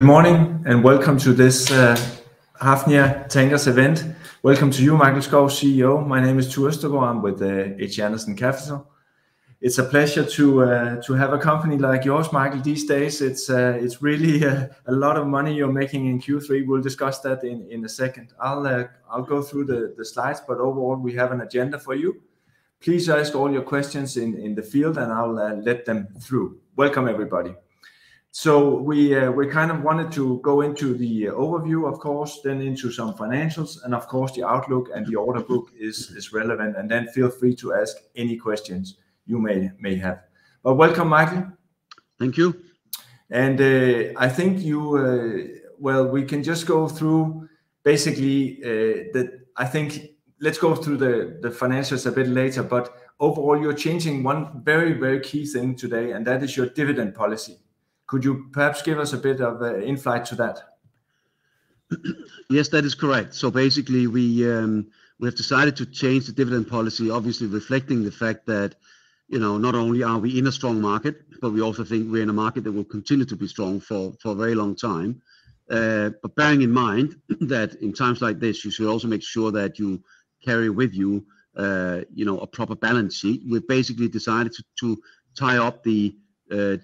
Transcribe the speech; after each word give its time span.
Good 0.00 0.06
morning, 0.06 0.62
and 0.64 0.84
welcome 0.84 1.18
to 1.18 1.32
this 1.32 1.72
uh, 1.72 1.96
Hafnia 2.60 3.26
Tankers 3.28 3.66
event. 3.66 4.04
Welcome 4.44 4.70
to 4.70 4.80
you, 4.84 4.96
Mikael 4.96 5.20
Skov, 5.20 5.50
CEO. 5.50 6.06
My 6.06 6.20
name 6.20 6.38
is 6.38 6.48
Tue 6.48 6.68
Østergaard. 6.68 7.10
I'm 7.10 7.20
with 7.20 7.42
uh, 7.42 7.74
HC 7.84 7.98
Andersen 8.04 8.36
Capital. 8.36 8.86
It's 9.60 9.78
a 9.78 9.82
pleasure 9.82 10.24
to 10.24 10.62
uh, 10.62 11.02
have 11.16 11.32
a 11.32 11.38
company 11.38 11.78
like 11.78 12.04
yours, 12.04 12.32
Mikael, 12.32 12.62
these 12.62 12.86
days. 12.86 13.20
It's 13.20 14.00
really 14.00 14.44
a 14.44 14.70
lot 14.86 15.16
of 15.16 15.26
money 15.26 15.52
you're 15.52 15.72
making 15.72 16.06
in 16.06 16.20
Q3. 16.20 16.64
We'll 16.64 16.80
discuss 16.80 17.18
that 17.22 17.42
in 17.42 17.84
a 17.84 17.88
second. 17.88 18.34
I'll 18.38 19.26
go 19.26 19.42
through 19.42 19.64
the 19.96 20.04
slides, 20.04 20.40
but 20.46 20.58
overall, 20.58 20.94
we 20.94 21.12
have 21.14 21.32
an 21.32 21.40
agenda 21.40 21.76
for 21.76 21.96
you. 21.96 22.22
Please 22.80 23.08
ask 23.08 23.34
all 23.34 23.50
your 23.50 23.62
questions 23.62 24.16
in 24.16 24.54
the 24.54 24.62
field, 24.62 24.96
and 24.96 25.12
I'll 25.12 25.34
let 25.60 25.86
them 25.86 26.06
through. 26.20 26.60
Welcome, 26.76 27.08
everybody. 27.08 27.56
So 28.40 28.76
we 28.76 29.18
we 29.30 29.48
kind 29.48 29.72
of 29.72 29.82
wanted 29.82 30.12
to 30.12 30.38
go 30.42 30.60
into 30.60 30.94
the 30.94 31.24
overview, 31.24 31.92
of 31.92 31.98
course, 31.98 32.40
then 32.44 32.60
into 32.60 32.92
some 32.92 33.14
financials, 33.14 33.82
and 33.82 33.92
of 33.92 34.06
course, 34.06 34.30
the 34.30 34.44
outlook 34.44 34.90
and 34.94 35.04
the 35.04 35.16
order 35.16 35.42
book 35.42 35.72
is 35.76 36.12
is 36.16 36.32
relevant, 36.32 36.76
and 36.76 36.88
then 36.88 37.08
feel 37.08 37.30
free 37.30 37.56
to 37.56 37.74
ask 37.74 37.96
any 38.14 38.36
questions 38.36 38.98
you 39.26 39.40
may 39.40 39.72
may 39.80 39.96
have. 39.96 40.20
But 40.62 40.74
welcome, 40.76 41.08
Michael. 41.08 41.46
Thank 42.20 42.36
you. 42.36 42.54
And 43.28 43.60
uh, 43.60 44.14
I 44.16 44.28
think 44.28 44.60
you, 44.60 44.78
well, 45.76 46.06
we 46.06 46.22
can 46.22 46.44
just 46.44 46.64
go 46.64 46.86
through 46.86 47.48
basically, 47.82 48.62
uh, 48.62 49.10
that. 49.14 49.28
I 49.56 49.64
think 49.64 50.12
let's 50.38 50.58
go 50.58 50.76
through 50.76 50.98
the, 50.98 51.38
the 51.42 51.50
financials 51.50 52.06
a 52.06 52.12
bit 52.12 52.28
later, 52.28 52.62
but 52.62 52.94
overall, 53.18 53.60
you're 53.60 53.74
changing 53.86 54.22
one 54.22 54.62
very, 54.62 54.92
very 54.92 55.18
key 55.18 55.44
thing 55.44 55.74
today, 55.74 56.12
and 56.12 56.24
that 56.26 56.44
is 56.44 56.56
your 56.56 56.66
dividend 56.66 57.16
policy. 57.16 57.58
Could 58.08 58.24
you 58.24 58.46
perhaps 58.52 58.82
give 58.82 58.98
us 58.98 59.12
a 59.12 59.18
bit 59.18 59.40
of 59.40 59.62
uh, 59.62 59.78
insight 59.78 60.24
to 60.26 60.34
that? 60.36 60.60
Yes, 62.50 62.68
that 62.68 62.84
is 62.84 62.94
correct. 62.94 63.34
So 63.34 63.50
basically, 63.50 64.06
we 64.06 64.50
um, 64.50 64.88
we 65.20 65.28
have 65.28 65.36
decided 65.36 65.76
to 65.76 65.86
change 65.86 66.26
the 66.26 66.32
dividend 66.32 66.68
policy, 66.68 67.10
obviously 67.10 67.46
reflecting 67.46 68.02
the 68.02 68.10
fact 68.10 68.46
that, 68.46 68.76
you 69.28 69.38
know, 69.38 69.58
not 69.58 69.74
only 69.74 70.02
are 70.02 70.18
we 70.18 70.38
in 70.38 70.46
a 70.46 70.52
strong 70.52 70.80
market, 70.80 71.22
but 71.40 71.50
we 71.52 71.60
also 71.60 71.84
think 71.84 72.10
we're 72.10 72.22
in 72.22 72.30
a 72.30 72.40
market 72.44 72.64
that 72.64 72.72
will 72.72 72.84
continue 72.84 73.26
to 73.26 73.36
be 73.36 73.46
strong 73.46 73.80
for 73.80 74.14
a 74.24 74.34
very 74.34 74.54
long 74.54 74.74
time. 74.74 75.20
Uh, 75.70 76.10
but 76.22 76.34
bearing 76.34 76.62
in 76.62 76.70
mind 76.70 77.16
that 77.40 77.74
in 77.82 77.92
times 77.92 78.22
like 78.22 78.38
this, 78.38 78.64
you 78.64 78.70
should 78.70 78.86
also 78.86 79.08
make 79.08 79.22
sure 79.22 79.50
that 79.50 79.78
you 79.78 80.02
carry 80.42 80.70
with 80.70 80.94
you, 80.94 81.26
uh, 81.56 82.00
you 82.14 82.24
know, 82.24 82.38
a 82.38 82.46
proper 82.46 82.74
balance 82.74 83.16
sheet. 83.16 83.42
We've 83.46 83.66
basically 83.66 84.08
decided 84.08 84.54
to 84.80 85.02
tie 85.38 85.58
up 85.58 85.82
the 85.82 86.14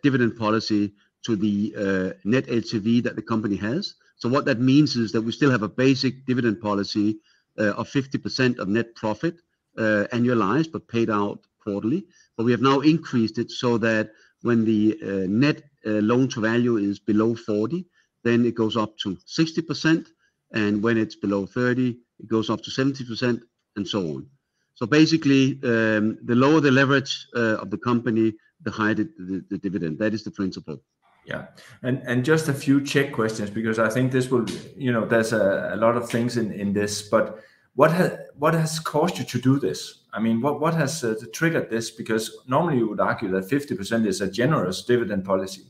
dividend 0.03 0.37
policy 0.37 0.93
to 1.25 1.37
the 1.37 1.75
uh, 1.77 2.19
net 2.25 2.47
LTV 2.47 3.03
that 3.03 3.17
the 3.17 3.23
company 3.23 3.57
has. 3.57 3.95
So 4.17 4.29
what 4.29 4.45
that 4.45 4.61
means 4.61 4.97
is 4.97 5.13
that 5.13 5.23
we 5.23 5.33
still 5.33 5.51
have 5.51 5.63
a 5.63 5.69
basic 5.69 6.25
dividend 6.27 6.61
policy 6.61 7.19
uh, 7.59 7.73
of 7.73 7.89
50% 7.89 8.59
of 8.59 8.69
net 8.69 8.95
profit, 8.95 9.37
uh, 9.79 10.07
annualized, 10.13 10.73
but 10.73 10.89
paid 10.89 11.11
out 11.11 11.41
quarterly. 11.63 12.07
But 12.37 12.45
we 12.45 12.53
have 12.53 12.61
now 12.61 12.81
increased 12.81 13.39
it 13.39 13.51
so 13.51 13.79
that 13.79 14.11
when 14.43 14.65
the 14.65 14.99
net 15.29 15.63
loan 15.85 16.29
to 16.29 16.41
value 16.41 16.77
is 16.77 16.99
below 16.99 17.35
40, 17.35 17.87
then 18.23 18.45
it 18.45 18.55
goes 18.55 18.77
up 18.77 18.97
to 18.99 19.17
60%, 19.17 20.07
and 20.53 20.83
when 20.83 20.99
it's 20.99 21.17
below 21.17 21.47
30, 21.47 21.97
it 22.19 22.29
goes 22.29 22.51
up 22.51 22.63
to 22.63 22.71
70%, 22.71 23.41
and 23.77 23.89
so 23.89 24.01
on. 24.01 24.27
So 24.75 24.87
basically, 24.87 25.53
um, 25.63 26.19
the 26.25 26.35
lower 26.35 26.61
the 26.61 26.71
leverage 26.71 27.27
of 27.35 27.71
the 27.71 27.79
company, 27.79 28.35
the 28.63 28.71
higher 28.71 28.95
the 28.95 29.59
dividend. 29.63 29.99
That 29.99 30.15
is 30.15 30.25
the 30.25 30.31
principle. 30.31 30.83
Yeah. 31.25 31.47
And 31.83 32.03
and 32.07 32.25
just 32.25 32.49
a 32.49 32.55
few 32.55 32.85
check 32.85 33.13
questions, 33.13 33.51
because 33.51 33.79
I 33.79 33.89
think 33.89 34.13
this 34.13 34.31
will... 34.31 34.47
You 34.77 34.93
know, 34.93 35.07
there's 35.07 35.33
a 35.33 35.77
lot 35.77 35.97
of 35.97 36.11
things 36.11 36.37
in 36.37 36.53
in 36.53 36.73
this, 36.73 37.09
but 37.09 37.43
what 37.75 37.93
has 37.93 38.13
what 38.39 38.55
has 38.55 38.79
caused 38.79 39.19
you 39.19 39.25
to 39.25 39.41
do 39.41 39.59
this? 39.59 40.05
I 40.13 40.21
mean, 40.21 40.41
what 40.41 40.75
has 40.75 41.03
uh, 41.03 41.15
triggered 41.33 41.71
this? 41.71 41.91
Because 41.91 42.31
normally 42.47 42.79
you 42.79 42.89
would 42.89 43.01
argue 43.01 43.29
that 43.33 43.49
50% 43.49 44.07
is 44.07 44.21
a 44.21 44.31
generous 44.31 44.85
dividend 44.85 45.25
policy. 45.25 45.63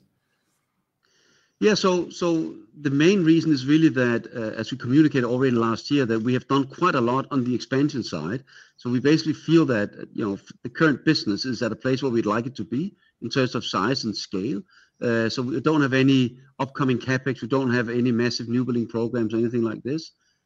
Yeah, 1.60 1.74
so 1.74 2.10
so 2.10 2.54
the 2.78 2.90
main 2.90 3.24
reason 3.24 3.52
is 3.52 3.64
really 3.64 3.88
that, 3.90 4.26
uh, 4.36 4.60
as 4.60 4.70
we 4.70 4.76
communicated 4.76 5.24
already 5.24 5.56
last 5.56 5.90
year, 5.90 6.04
that 6.04 6.20
we 6.20 6.34
have 6.34 6.46
done 6.48 6.66
quite 6.66 6.94
a 6.94 7.00
lot 7.00 7.26
on 7.30 7.44
the 7.44 7.54
expansion 7.54 8.02
side. 8.02 8.44
So 8.76 8.90
we 8.90 9.00
basically 9.00 9.32
feel 9.34 9.64
that, 9.66 10.08
you 10.12 10.24
know, 10.26 10.38
the 10.62 10.68
current 10.68 11.04
business 11.04 11.44
is 11.44 11.62
at 11.62 11.72
a 11.72 11.76
place 11.76 12.02
where 12.02 12.12
we'd 12.12 12.26
like 12.26 12.46
it 12.46 12.56
to 12.56 12.64
be 12.64 12.94
in 13.22 13.30
terms 13.30 13.54
of 13.54 13.64
size 13.64 14.04
and 14.04 14.14
scale. 14.14 14.60
Uh, 15.04 15.28
so 15.28 15.38
we 15.42 15.60
don't 15.60 15.82
have 15.86 15.92
any 15.92 16.20
upcoming 16.58 16.98
CapEx, 16.98 17.42
we 17.42 17.48
don't 17.56 17.72
have 17.78 17.88
any 18.00 18.12
massive 18.22 18.48
new 18.48 18.64
building 18.64 18.88
programs 18.96 19.34
or 19.34 19.38
anything 19.38 19.64
like 19.70 19.82
this. 19.82 20.02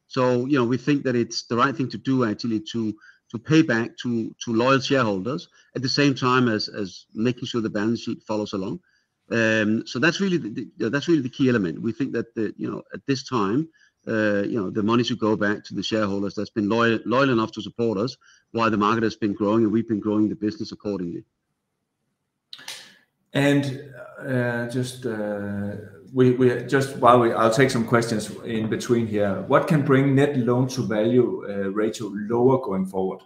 So, 0.07 0.21
you 0.51 0.57
know, 0.57 0.65
we 0.65 0.77
think 0.77 1.03
that 1.03 1.15
it's 1.15 1.39
the 1.49 1.55
right 1.55 1.75
thing 1.77 1.89
to 1.91 1.99
do 2.11 2.15
actually 2.25 2.61
to 2.73 2.81
to 3.31 3.37
pay 3.51 3.61
back 3.61 3.89
to 4.01 4.09
to 4.43 4.53
loyal 4.63 4.81
shareholders, 4.89 5.47
at 5.75 5.81
the 5.83 5.95
same 5.99 6.13
time 6.15 6.45
as 6.47 7.05
making 7.13 7.45
sure 7.47 7.61
the 7.61 7.69
balance 7.79 8.01
sheet 8.01 8.21
follows 8.29 8.53
along. 8.53 8.79
Um, 9.31 9.85
so 9.85 9.99
that's 9.99 10.19
really 10.19 10.37
the 10.37 10.89
that's 10.93 11.07
really 11.07 11.21
the 11.21 11.35
key 11.37 11.47
element. 11.49 11.81
We 11.87 11.91
think 11.91 12.13
that, 12.13 12.33
the, 12.35 12.45
you 12.57 12.69
know, 12.71 12.81
at 12.95 13.01
this 13.05 13.21
time, 13.37 13.69
uh, 14.07 14.41
you 14.51 14.59
know, 14.59 14.69
the 14.71 14.83
money 14.91 15.03
should 15.03 15.19
go 15.19 15.35
back 15.35 15.63
to 15.65 15.75
the 15.75 15.83
shareholders 15.83 16.33
that's 16.33 16.49
been 16.49 16.69
loyal 16.69 17.29
enough 17.29 17.51
to 17.53 17.61
support 17.61 17.97
us 17.99 18.17
while 18.51 18.71
the 18.71 18.77
market 18.77 19.03
has 19.03 19.15
been 19.15 19.33
growing, 19.33 19.63
and 19.63 19.71
we've 19.71 19.87
been 19.87 19.99
growing 19.99 20.27
the 20.27 20.35
business 20.35 20.71
accordingly. 20.71 21.23
Uh, 23.33 24.67
just 24.67 25.05
uh, 25.05 25.75
we 26.13 26.31
we 26.31 26.63
just 26.63 26.97
while 26.97 27.19
we... 27.19 27.31
I'll 27.31 27.53
take 27.53 27.69
some 27.69 27.85
questions 27.85 28.29
in 28.43 28.69
between 28.69 29.07
here. 29.07 29.43
What 29.47 29.67
can 29.67 29.85
bring 29.85 30.15
net 30.15 30.37
loan 30.37 30.67
to 30.69 30.81
value 30.81 31.45
uh, 31.47 31.69
ratio 31.69 32.07
lower 32.13 32.57
going 32.59 32.85
forward? 32.85 33.21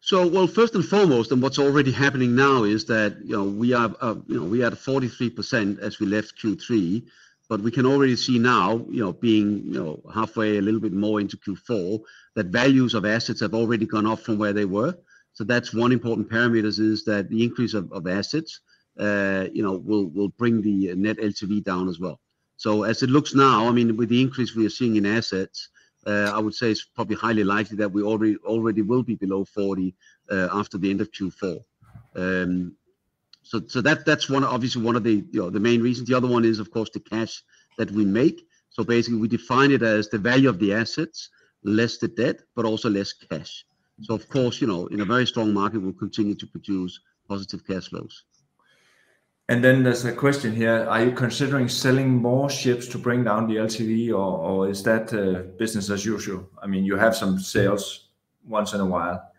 So, 0.00 0.24
well, 0.24 0.46
first 0.46 0.74
and 0.76 0.84
foremost, 0.84 1.32
and 1.32 1.42
what's 1.42 1.58
already 1.58 1.90
happening 1.90 2.36
now 2.36 2.62
is 2.62 2.84
that, 2.84 3.18
you 3.24 3.36
know, 3.36 3.42
we 3.42 3.72
are, 3.72 3.92
you 4.28 4.38
know, 4.38 4.44
we 4.44 4.62
are 4.62 4.68
at 4.68 4.74
43% 4.74 5.80
as 5.80 5.98
we 5.98 6.06
left 6.06 6.40
Q3, 6.40 7.02
but 7.48 7.60
we 7.60 7.72
can 7.72 7.86
already 7.86 8.14
see 8.14 8.38
now, 8.38 8.86
you 8.88 9.00
know, 9.00 9.12
being, 9.12 9.64
you 9.64 9.82
know, 9.82 10.00
halfway, 10.14 10.58
a 10.58 10.62
little 10.62 10.78
bit 10.78 10.92
more 10.92 11.20
into 11.20 11.36
Q4, 11.36 11.98
that 12.36 12.46
values 12.46 12.94
of 12.94 13.04
assets 13.04 13.40
have 13.40 13.52
already 13.52 13.84
gone 13.84 14.06
up 14.06 14.20
from 14.20 14.38
where 14.38 14.52
they 14.52 14.64
were. 14.64 14.96
So 15.36 15.44
that's 15.44 15.74
one 15.74 15.92
important 15.92 16.30
parameters, 16.30 16.80
is 16.80 17.04
that 17.04 17.28
the 17.28 17.44
increase 17.44 17.74
of 17.74 17.92
of 17.92 18.06
assets, 18.06 18.60
uh, 18.98 19.44
you 19.52 19.62
know, 19.62 19.74
will 19.76 20.30
bring 20.40 20.62
the 20.62 20.94
net 20.94 21.18
LTV 21.18 21.62
down 21.62 21.90
as 21.90 22.00
well. 22.00 22.18
So 22.56 22.84
as 22.84 23.02
it 23.02 23.10
looks 23.10 23.34
now, 23.34 23.68
I 23.68 23.72
mean, 23.72 23.98
with 23.98 24.08
the 24.08 24.22
increase 24.22 24.54
we 24.54 24.64
are 24.64 24.76
seeing 24.78 24.96
in 24.96 25.04
assets, 25.04 25.68
uh, 26.06 26.30
I 26.34 26.38
would 26.38 26.54
say 26.54 26.70
it's 26.70 26.86
probably 26.86 27.16
highly 27.16 27.44
likely 27.44 27.76
that 27.76 27.92
we 27.92 28.02
already 28.02 28.38
already 28.46 28.80
will 28.80 29.02
be 29.02 29.14
below 29.14 29.44
40 29.44 29.94
uh, 30.30 30.48
after 30.52 30.78
the 30.78 30.90
end 30.90 31.02
of 31.02 31.12
Q4. 31.12 31.60
Um, 32.14 32.74
so 33.42 33.60
so 33.66 33.82
that 33.82 34.06
that's 34.06 34.30
one, 34.30 34.42
obviously 34.42 34.80
one 34.80 34.96
of 34.96 35.04
the, 35.04 35.16
you 35.32 35.40
know, 35.42 35.50
the 35.50 35.60
main 35.60 35.82
reasons. 35.82 36.08
The 36.08 36.16
other 36.16 36.28
one 36.28 36.46
is, 36.46 36.60
of 36.60 36.70
course, 36.70 36.88
the 36.88 37.00
cash 37.00 37.42
that 37.76 37.90
we 37.90 38.06
make. 38.06 38.40
So 38.70 38.84
basically, 38.84 39.18
we 39.18 39.28
define 39.28 39.70
it 39.70 39.82
as 39.82 40.08
the 40.08 40.18
value 40.18 40.48
of 40.48 40.58
the 40.58 40.72
assets, 40.72 41.28
less 41.62 41.98
the 41.98 42.08
debt, 42.08 42.40
but 42.54 42.64
also 42.64 42.88
less 42.88 43.12
cash. 43.12 43.66
So 44.02 44.14
of 44.14 44.28
course, 44.28 44.60
you 44.60 44.66
know, 44.66 44.86
in 44.88 45.00
a 45.00 45.04
very 45.04 45.26
strong 45.26 45.54
market, 45.54 45.80
we'll 45.80 45.92
continue 45.92 46.34
to 46.34 46.46
produce 46.46 47.00
positive 47.28 47.66
cash 47.66 47.88
flows. 47.88 48.24
And 49.48 49.62
then 49.62 49.84
there's 49.84 50.04
a 50.04 50.12
question 50.12 50.54
here: 50.54 50.86
Are 50.88 51.04
you 51.04 51.12
considering 51.12 51.68
selling 51.68 52.10
more 52.10 52.50
ships 52.50 52.88
to 52.88 52.98
bring 52.98 53.24
down 53.24 53.46
the 53.46 53.56
LTV, 53.56 54.12
or 54.12 54.68
is 54.68 54.82
that 54.82 55.14
uh, 55.14 55.42
business 55.56 55.88
as 55.88 56.04
usual? 56.04 56.48
I 56.60 56.66
mean, 56.66 56.84
you 56.84 56.96
have 56.96 57.16
some 57.16 57.38
sales 57.38 58.08
once 58.44 58.72
in 58.72 58.80
a 58.80 58.86
while. 58.86 59.32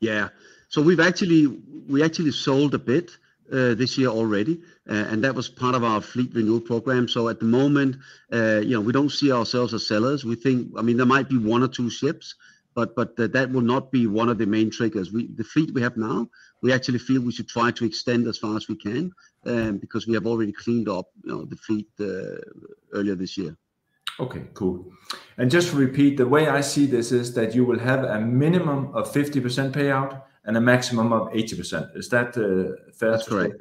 Yeah. 0.00 0.28
So 0.68 0.82
we've 0.82 1.00
actually, 1.00 1.46
we 1.88 2.02
actually 2.02 2.32
sold 2.32 2.74
a 2.74 2.78
bit 2.78 3.12
uh, 3.52 3.74
this 3.74 3.96
year 3.96 4.08
already, 4.08 4.60
uh, 4.88 4.94
and 5.10 5.22
that 5.22 5.34
was 5.34 5.48
part 5.48 5.74
of 5.74 5.84
our 5.84 6.00
fleet 6.00 6.34
renewal 6.34 6.60
program. 6.60 7.06
So 7.06 7.28
at 7.28 7.38
the 7.38 7.46
moment, 7.46 7.96
you 8.30 8.74
know, 8.74 8.80
we 8.80 8.92
don't 8.92 9.10
see 9.10 9.30
ourselves 9.30 9.74
as 9.74 9.86
sellers. 9.86 10.24
We 10.24 10.34
think... 10.34 10.72
I 10.76 10.82
mean, 10.82 10.96
there 10.96 11.06
might 11.06 11.28
be 11.28 11.36
one 11.36 11.62
or 11.62 11.68
two 11.68 11.90
ships, 11.90 12.34
but 12.74 12.94
but 12.94 13.16
that 13.16 13.50
will 13.50 13.62
not 13.74 13.90
be 13.90 14.06
one 14.06 14.28
of 14.28 14.38
the 14.38 14.46
main 14.46 14.70
triggers. 14.70 15.10
The 15.12 15.44
fleet 15.44 15.72
we 15.74 15.82
have 15.82 15.96
now, 15.96 16.28
we 16.62 16.72
actually 16.72 16.98
feel 16.98 17.20
we 17.20 17.32
should 17.32 17.48
try 17.48 17.70
to 17.70 17.84
extend 17.84 18.26
as 18.26 18.38
far 18.38 18.56
as 18.56 18.68
we 18.68 18.76
can, 18.76 19.12
um, 19.46 19.78
because 19.78 20.06
we 20.06 20.14
have 20.14 20.26
already 20.26 20.52
cleaned 20.52 20.88
up, 20.88 21.06
you 21.22 21.30
know, 21.32 21.44
the 21.44 21.56
fleet 21.56 21.88
uh, 22.00 22.38
earlier 22.92 23.14
this 23.14 23.36
year. 23.36 23.56
Okay, 24.20 24.42
cool. 24.54 24.92
And 25.38 25.50
just 25.50 25.70
to 25.70 25.76
repeat, 25.76 26.16
the 26.16 26.26
way 26.26 26.48
I 26.48 26.60
see 26.60 26.86
this 26.86 27.12
is 27.12 27.34
that 27.34 27.54
you 27.54 27.64
will 27.64 27.78
have 27.78 28.04
a 28.04 28.20
minimum 28.20 28.94
of 28.94 29.10
50% 29.10 29.72
payout 29.72 30.22
and 30.44 30.56
a 30.56 30.60
maximum 30.60 31.12
of 31.12 31.32
80%. 31.32 31.96
Is 31.96 32.08
that 32.10 32.28
uh, 32.36 32.92
fair 32.92 33.12
to 33.12 33.18
say? 33.18 33.24
That's 33.24 33.28
correct. 33.28 33.54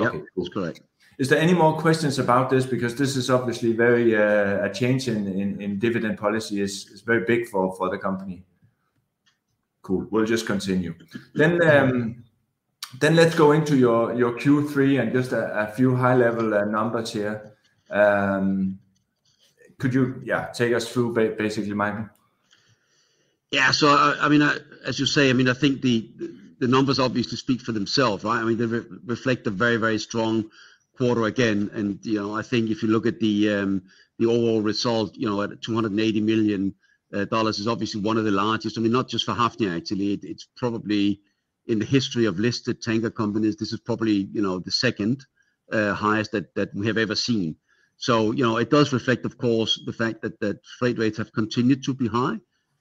Okay, 0.00 0.18
cool. 0.18 0.26
That's 0.36 0.48
correct. 0.48 0.80
Is 1.18 1.28
there 1.28 1.40
any 1.40 1.52
more 1.52 1.76
questions 1.76 2.20
about 2.20 2.48
this? 2.48 2.64
Because 2.64 2.94
this 2.94 3.16
is 3.16 3.28
obviously 3.28 3.72
very, 3.72 4.14
uh, 4.14 4.64
a 4.64 4.72
change 4.72 5.08
in 5.08 5.60
in 5.60 5.78
dividend 5.78 6.16
policy 6.16 6.60
is 6.60 6.86
is 6.94 7.00
very 7.02 7.24
big 7.24 7.48
for, 7.48 7.74
for 7.76 7.90
the 7.90 7.98
company. 7.98 8.44
Cool. 9.88 10.06
We'll 10.10 10.26
just 10.26 10.46
continue. 10.46 10.94
Then 11.34 12.24
then 13.00 13.16
let's 13.16 13.34
go 13.34 13.52
into 13.52 13.74
your 13.74 14.12
your 14.12 14.32
Q3 14.32 15.00
and 15.00 15.12
just 15.14 15.32
a 15.32 15.72
few 15.74 15.96
high-level 15.96 16.66
numbers 16.66 17.10
here. 17.14 17.54
Um, 17.88 18.78
Could 19.78 19.94
you, 19.94 20.20
yeah, 20.22 20.48
take 20.52 20.74
us 20.74 20.92
through 20.92 21.14
basically, 21.14 21.72
Michael? 21.72 22.10
Yeah. 23.50 23.70
So, 23.70 23.88
I 24.20 24.28
mean, 24.28 24.42
I, 24.42 24.58
as 24.84 25.00
you 25.00 25.06
say, 25.06 25.30
I 25.30 25.32
mean, 25.32 25.48
I 25.48 25.54
think 25.54 25.80
the 25.80 26.10
the 26.58 26.68
numbers 26.68 26.98
obviously 26.98 27.38
speak 27.38 27.62
for 27.62 27.72
themselves, 27.72 28.24
right? 28.24 28.40
I 28.40 28.44
mean, 28.44 28.58
they 28.58 28.66
reflect 29.06 29.46
a 29.46 29.50
very, 29.50 29.78
very 29.78 29.98
strong 29.98 30.50
quarter 30.98 31.24
again. 31.24 31.70
And, 31.72 32.04
you 32.04 32.20
know, 32.20 32.36
I 32.36 32.42
think 32.42 32.68
if 32.68 32.82
you 32.82 32.90
look 32.90 33.06
at 33.06 33.20
the 33.20 33.54
um, 33.54 33.84
the 34.18 34.26
overall 34.26 34.60
result, 34.60 35.16
you 35.16 35.26
know, 35.30 35.40
at 35.40 35.62
$280 35.62 36.22
million 36.22 36.74
Uh, 37.12 37.24
is 37.46 37.66
obviously 37.66 38.00
one 38.00 38.18
of 38.18 38.24
the 38.24 38.30
largest. 38.30 38.76
I 38.76 38.82
mean, 38.82 38.92
not 38.92 39.08
just 39.08 39.24
for 39.24 39.32
Hafnia, 39.32 39.74
actually, 39.74 40.12
it's 40.22 40.46
probably 40.56 41.20
in 41.66 41.78
the 41.78 41.84
history 41.84 42.26
of 42.26 42.38
listed 42.38 42.82
tanker 42.82 43.10
companies, 43.10 43.56
this 43.56 43.72
is 43.72 43.80
probably, 43.80 44.28
you 44.32 44.42
know, 44.42 44.58
the 44.58 44.70
second 44.70 45.24
uh, 45.72 45.94
highest 45.94 46.32
that 46.32 46.54
that 46.54 46.74
we 46.74 46.86
have 46.86 46.98
ever 46.98 47.14
seen. 47.14 47.56
So, 47.96 48.32
you 48.32 48.44
know, 48.44 48.58
it 48.58 48.70
does 48.70 48.92
reflect, 48.92 49.24
of 49.24 49.38
course, 49.38 49.80
the 49.84 49.92
fact 49.92 50.22
that 50.22 50.38
that 50.40 50.64
freight 50.78 50.98
rates 50.98 51.18
have 51.18 51.32
continued 51.32 51.82
to 51.84 51.94
be 51.94 52.08
high. 52.08 52.38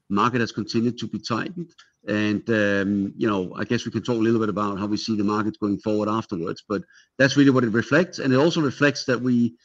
Market 0.09 0.41
has 0.41 0.51
continued 0.51 0.97
to 0.99 1.07
be 1.07 1.19
tightened. 1.19 1.73
And, 2.07 2.47
um, 2.49 3.13
you 3.17 3.27
know, 3.27 3.53
I 3.55 3.63
guess 3.65 3.85
we 3.85 3.91
can 3.91 4.03
talk 4.03 4.15
a 4.15 4.19
little 4.19 4.39
bit 4.39 4.49
about 4.49 4.79
how 4.79 4.85
we 4.85 4.95
see 4.95 5.17
the 5.17 5.23
markets 5.23 5.57
going 5.57 5.79
forward 5.79 6.07
afterwards, 6.07 6.63
but 6.67 6.83
that's 7.17 7.35
really 7.35 7.49
what 7.49 7.65
it 7.65 7.71
reflects. 7.71 8.19
And 8.19 8.31
it 8.31 8.37
also 8.37 8.61
reflects 8.61 9.03
that 9.05 9.19
we, 9.19 9.55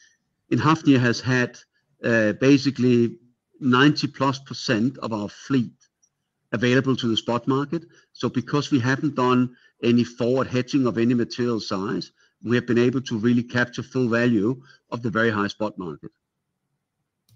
in 0.51 0.59
Hafnia, 0.59 0.99
has 0.99 1.21
had 1.21 1.59
uh, 2.03 2.33
basically 2.33 3.19
90%+ 3.63 4.99
of 4.99 5.13
our 5.13 5.29
fleet 5.29 5.73
available 6.53 6.97
to 6.97 7.09
the 7.09 7.17
spot 7.17 7.49
market. 7.49 7.85
So 8.13 8.29
because 8.29 8.71
we 8.71 8.79
haven't 8.79 9.15
done 9.15 9.57
any 9.83 10.05
forward 10.05 10.47
hedging 10.47 10.87
of 10.87 10.99
any 10.99 11.15
material 11.15 11.61
size, 11.61 12.13
we 12.45 12.57
have 12.57 12.67
been 12.67 12.79
able 12.79 13.01
to 13.03 13.19
really 13.19 13.43
capture 13.43 13.83
full 13.83 14.09
value 14.09 14.61
of 14.91 15.03
the 15.03 15.11
very 15.11 15.31
high 15.31 15.47
spot 15.47 15.79
market. 15.79 16.11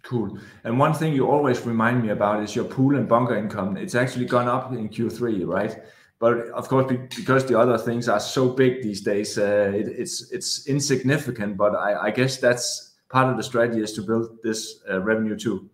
Cool. 0.02 0.38
And 0.62 0.78
one 0.78 0.94
thing 0.94 1.14
you 1.14 1.26
always 1.28 1.67
remind 1.67 2.02
me 2.02 2.11
about 2.11 2.43
is 2.43 2.55
your 2.55 2.64
pool 2.64 2.96
and 2.96 3.08
bunker 3.08 3.37
income. 3.37 3.76
It's 3.76 3.96
actually 3.96 4.26
gone 4.26 4.46
up 4.46 4.72
in 4.72 4.88
Q3, 4.88 5.46
right? 5.46 5.76
But 6.19 6.49
of 6.50 6.69
course, 6.69 6.93
because 7.17 7.44
the 7.46 7.58
other 7.58 7.76
things 7.76 8.08
are 8.08 8.20
so 8.20 8.49
big 8.49 8.82
these 8.82 9.02
days, 9.02 9.37
uh, 9.37 9.72
it's 9.75 10.31
it's 10.32 10.67
insignificant, 10.67 11.56
but 11.56 11.75
I 11.75 12.11
guess 12.11 12.38
that's 12.38 12.94
part 13.11 13.29
of 13.31 13.37
the 13.37 13.43
strategy 13.43 13.82
is 13.82 13.93
to 13.94 14.02
build 14.02 14.38
this 14.43 14.81
uh, 14.88 15.00
revenue 15.00 15.37
too. 15.37 15.69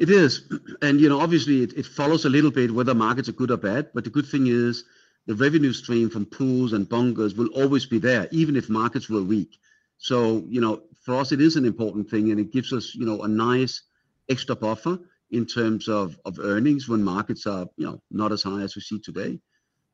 It 0.00 0.10
is. 0.10 0.42
And, 0.82 0.98
you 0.98 1.10
know, 1.10 1.20
obviously, 1.20 1.62
it 1.62 1.84
follows 1.84 2.24
a 2.24 2.30
little 2.30 2.50
bit 2.50 2.72
whether 2.72 2.94
markets 2.94 3.28
are 3.28 3.40
good 3.40 3.50
or 3.50 3.58
bad, 3.58 3.90
but 3.92 4.02
the 4.02 4.10
good 4.10 4.26
thing 4.26 4.46
is 4.46 4.84
the 5.26 5.34
revenue 5.34 5.74
stream 5.74 6.08
from 6.08 6.24
pools 6.24 6.72
and 6.72 6.88
bunkers 6.88 7.34
will 7.34 7.48
always 7.48 7.84
be 7.84 7.98
there, 7.98 8.26
even 8.30 8.56
if 8.56 8.70
markets 8.70 9.10
were 9.10 9.22
weak. 9.22 9.58
So, 9.98 10.42
you 10.48 10.62
know, 10.62 10.80
for 11.04 11.16
us, 11.16 11.32
it 11.32 11.40
is 11.42 11.56
an 11.56 11.66
important 11.66 12.08
thing, 12.08 12.30
and 12.30 12.40
it 12.40 12.50
gives 12.50 12.72
us, 12.72 12.94
you 12.94 13.04
know, 13.04 13.22
a 13.24 13.28
nice 13.28 13.82
extra 14.30 14.56
buffer 14.56 14.98
in 15.30 15.44
terms 15.44 15.86
of 15.86 16.16
earnings 16.40 16.88
when 16.88 17.02
markets 17.04 17.46
are, 17.46 17.66
you 17.76 17.86
know, 17.86 18.00
not 18.10 18.32
as 18.32 18.42
high 18.42 18.62
as 18.62 18.74
we 18.74 18.80
see 18.80 18.98
today. 18.98 19.38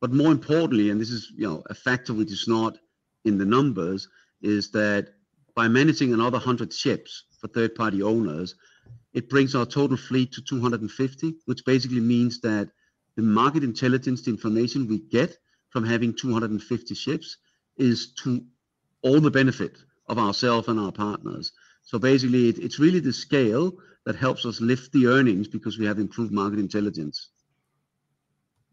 But 0.00 0.12
more 0.12 0.31
importantly, 0.31 0.91
and 0.91 1.00
this 1.00 1.11
is, 1.11 1.32
you 1.37 1.49
know, 1.49 1.64
a 1.69 1.75
factor 1.75 2.14
which 2.14 2.31
is 2.31 2.47
not 2.47 2.79
in 3.25 3.38
the 3.38 3.44
numbers, 3.44 4.09
is 4.41 4.70
that 4.70 5.14
by 5.56 5.67
managing 5.67 6.14
another 6.14 6.38
100 6.38 6.73
ships 6.73 7.25
for 7.41 7.49
third-party 7.49 8.02
owners, 8.02 8.55
it 9.16 9.30
brings 9.30 9.54
our 9.54 9.64
total 9.64 9.96
fleet 9.96 10.30
to 10.32 10.42
250, 10.42 11.36
which 11.46 11.64
basically 11.64 12.00
means 12.00 12.38
that 12.42 12.68
the 13.16 13.22
market 13.22 13.64
intelligence, 13.64 14.20
the 14.20 14.30
information 14.30 14.86
we 14.86 14.98
get 14.98 15.38
from 15.70 15.86
having 15.86 16.14
250 16.14 16.94
ships 16.94 17.38
is 17.78 18.12
to 18.22 18.44
all 19.00 19.18
the 19.18 19.30
benefit 19.30 19.78
of 20.08 20.18
ourselves 20.18 20.68
and 20.68 20.78
our 20.78 20.92
partners. 20.92 21.52
So 21.82 21.98
basically, 21.98 22.50
it's 22.50 22.78
really 22.78 23.00
the 23.00 23.12
scale 23.12 23.72
that 24.04 24.16
helps 24.16 24.44
us 24.44 24.60
lift 24.60 24.92
the 24.92 25.06
earnings 25.06 25.48
because 25.48 25.78
we 25.78 25.86
have 25.86 25.98
improved 25.98 26.30
market 26.30 26.58
intelligence. 26.58 27.30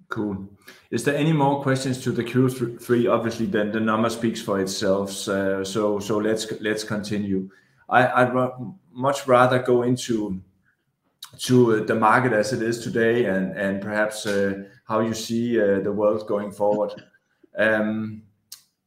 Cool. 0.10 0.50
Is 0.92 1.06
there 1.06 1.16
any 1.16 1.32
more 1.32 1.64
questions 1.64 2.04
to 2.04 2.12
the 2.12 2.24
Q3? 2.24 3.10
Obviously, 3.10 3.46
then 3.46 3.72
the 3.72 3.80
number 3.80 4.10
speaks 4.10 4.42
for 4.42 4.60
itself. 4.60 5.10
So 5.10 5.64
so 5.64 6.18
let's 6.18 6.52
let's 6.60 6.84
continue. 6.84 7.50
I'd 8.02 8.34
much 8.92 9.28
rather 9.28 9.60
go 9.60 9.84
into 9.84 10.42
to 11.40 11.78
uh, 11.78 11.84
the 11.84 11.96
market 11.96 12.32
as 12.34 12.54
it 12.54 12.62
is 12.62 12.80
today 12.80 13.26
and 13.26 13.58
and 13.58 13.82
perhaps 13.82 14.26
uh, 14.26 14.64
how 14.86 15.00
you 15.00 15.14
see 15.14 15.60
uh, 15.60 15.80
the 15.80 15.92
world 15.92 16.28
going 16.28 16.52
forward. 16.52 16.94
Um, 17.58 18.24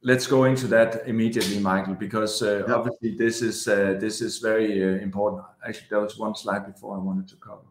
let's 0.01 0.27
go 0.27 0.45
into 0.45 0.67
that 0.67 1.07
immediately, 1.07 1.59
Michael, 1.59 1.95
because 1.95 2.41
obviously 2.41 3.15
this 3.15 3.41
is 3.41 3.67
uh, 3.67 3.97
this 3.99 4.21
is 4.21 4.39
very 4.39 5.01
important. 5.01 5.43
Actually, 5.67 5.87
there 5.89 6.01
was 6.01 6.17
one 6.17 6.35
slide 6.35 6.65
before 6.65 6.95
I 6.95 6.99
wanted 6.99 7.27
to 7.29 7.35
cover. 7.35 7.67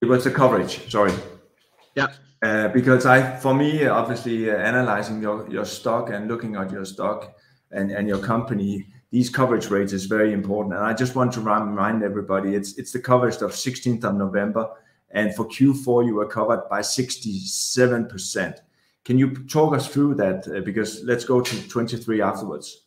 It 0.00 0.06
was 0.06 0.24
the 0.24 0.30
coverage, 0.30 0.90
sorry. 0.90 1.12
Yeah. 1.96 2.06
Uh, 2.40 2.68
because 2.68 3.04
I, 3.04 3.36
for 3.36 3.52
me, 3.52 3.86
obviously, 3.86 4.48
uh, 4.50 4.56
analyzing 4.56 5.20
your 5.20 5.48
your 5.50 5.64
stock 5.64 6.10
and 6.10 6.28
looking 6.28 6.54
at 6.54 6.70
your 6.70 6.84
stock 6.84 7.36
and 7.72 7.90
and 7.90 8.06
your 8.06 8.18
company, 8.18 8.86
these 9.10 9.28
coverage 9.28 9.70
rates 9.70 9.92
is 9.92 10.06
very 10.06 10.32
important. 10.32 10.74
And 10.76 10.84
I 10.84 10.92
just 10.92 11.16
want 11.16 11.32
to 11.32 11.40
remind 11.40 12.04
everybody, 12.04 12.54
it's 12.54 12.78
it's 12.78 12.92
the 12.92 13.00
coverage 13.00 13.36
of 13.36 13.50
16th 13.50 14.04
of 14.04 14.14
November, 14.14 14.70
and 15.10 15.34
for 15.34 15.46
Q4, 15.46 16.06
you 16.06 16.14
were 16.14 16.26
covered 16.26 16.68
by 16.68 16.80
67%. 16.80 18.58
Can 19.04 19.18
you 19.18 19.34
talk 19.46 19.74
us 19.74 19.88
through 19.88 20.14
that? 20.16 20.46
Uh, 20.46 20.60
because 20.60 21.02
let's 21.02 21.24
go 21.24 21.40
to 21.40 21.68
23 21.68 22.20
afterwards. 22.22 22.84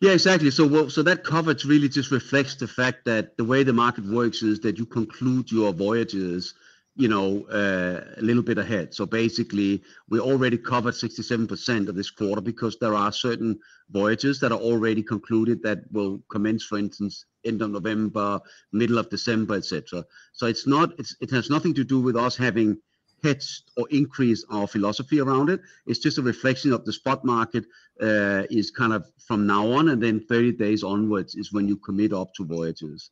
Yeah, 0.00 0.12
exactly. 0.12 0.50
So 0.50 0.88
so 0.88 1.02
that 1.02 1.24
coverage 1.24 1.64
really 1.64 1.88
just 1.88 2.10
reflects 2.10 2.54
the 2.54 2.68
fact 2.68 3.04
that 3.04 3.36
the 3.36 3.44
way 3.44 3.62
the 3.64 3.72
market 3.72 4.04
works 4.06 4.42
is 4.42 4.60
that 4.60 4.78
you 4.78 4.86
conclude 4.86 5.50
your 5.50 5.72
voyages, 5.72 6.54
you 6.96 7.08
know, 7.08 7.44
uh, 7.46 8.04
a 8.16 8.22
little 8.22 8.42
bit 8.42 8.58
ahead. 8.58 8.92
So 8.94 9.06
basically, 9.06 9.82
we 10.08 10.18
already 10.18 10.58
covered 10.58 10.94
67% 10.94 11.88
of 11.88 11.94
this 11.94 12.10
quarter 12.10 12.40
because 12.40 12.78
there 12.78 12.94
are 12.94 13.12
certain 13.12 13.58
voyages 13.90 14.40
that 14.40 14.52
are 14.52 14.58
already 14.58 15.02
concluded 15.02 15.62
that 15.62 15.80
will 15.92 16.20
commence, 16.30 16.64
for 16.64 16.78
instance, 16.78 17.26
end 17.44 17.62
of 17.62 17.70
November, 17.70 18.40
middle 18.72 18.98
of 18.98 19.08
December, 19.08 19.54
etc. 19.54 20.04
So 20.32 20.46
it's 20.46 20.66
not, 20.66 20.92
it 21.20 21.30
has 21.30 21.48
nothing 21.48 21.74
to 21.74 21.84
do 21.84 22.00
with 22.00 22.16
us 22.16 22.36
having 22.36 22.76
hedged 23.22 23.70
or 23.76 23.86
increased 23.90 24.46
our 24.50 24.66
philosophy 24.66 25.20
around 25.20 25.50
it. 25.50 25.60
It's 25.86 26.00
just 26.00 26.18
a 26.18 26.22
reflection 26.22 26.72
of 26.72 26.84
the 26.84 26.92
spot 26.92 27.24
market 27.24 27.64
uh, 28.00 28.44
is 28.50 28.70
kind 28.70 28.92
of 28.92 29.06
from 29.26 29.46
now 29.46 29.70
on, 29.70 29.90
and 29.90 30.02
then 30.02 30.20
30 30.20 30.52
days 30.52 30.82
onwards 30.82 31.34
is 31.34 31.52
when 31.52 31.68
you 31.68 31.76
commit 31.76 32.12
up 32.12 32.32
to 32.34 32.44
voyages. 32.44 33.10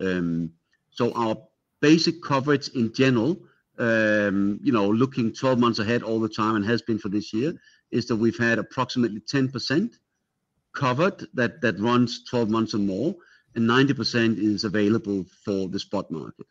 Um, 0.00 0.52
so 0.90 1.12
our 1.12 1.36
basic 1.90 2.16
coverage 2.20 2.68
in 2.80 2.92
general, 2.92 3.32
um, 3.78 4.58
you 4.66 4.72
know, 4.72 4.88
looking 5.02 5.32
12 5.32 5.58
months 5.64 5.78
ahead 5.78 6.02
all 6.02 6.20
the 6.20 6.34
time 6.42 6.56
and 6.56 6.64
has 6.64 6.82
been 6.82 6.98
for 6.98 7.10
this 7.16 7.32
year, 7.32 7.50
is 7.92 8.06
that 8.06 8.16
we've 8.16 8.38
had 8.48 8.58
approximately 8.58 9.20
10% 9.20 9.94
covered 10.74 11.18
that 11.34 11.60
that 11.60 11.78
runs 11.78 12.24
12 12.24 12.50
months 12.50 12.74
or 12.74 12.82
more, 12.94 13.14
and 13.54 13.62
90% 13.68 14.36
is 14.38 14.64
available 14.64 15.24
for 15.44 15.68
the 15.68 15.78
spot 15.78 16.10
market. 16.10 16.46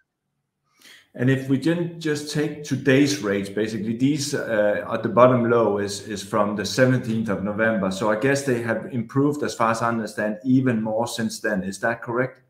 And 1.17 1.29
if 1.29 1.49
we 1.49 1.57
didn't 1.57 1.99
just 1.99 2.33
take 2.33 2.63
today's 2.63 3.13
rates, 3.29 3.49
basically, 3.49 3.95
these 3.97 4.33
uh, 4.33 4.85
at 4.93 5.01
the 5.03 5.13
bottom 5.19 5.49
low 5.49 5.69
is 5.87 5.95
is 6.15 6.21
from 6.31 6.47
the 6.55 6.67
17th 6.79 7.29
of 7.35 7.39
November. 7.51 7.89
So 7.91 8.03
I 8.15 8.17
guess 8.25 8.39
they 8.43 8.61
have 8.69 8.81
improved, 8.99 9.41
as 9.43 9.53
far 9.59 9.71
as 9.71 9.81
I 9.81 9.89
understand, 9.95 10.33
even 10.43 10.77
more 10.81 11.07
since 11.07 11.39
then. 11.39 11.63
Is 11.71 11.79
that 11.85 12.01
correct? 12.07 12.44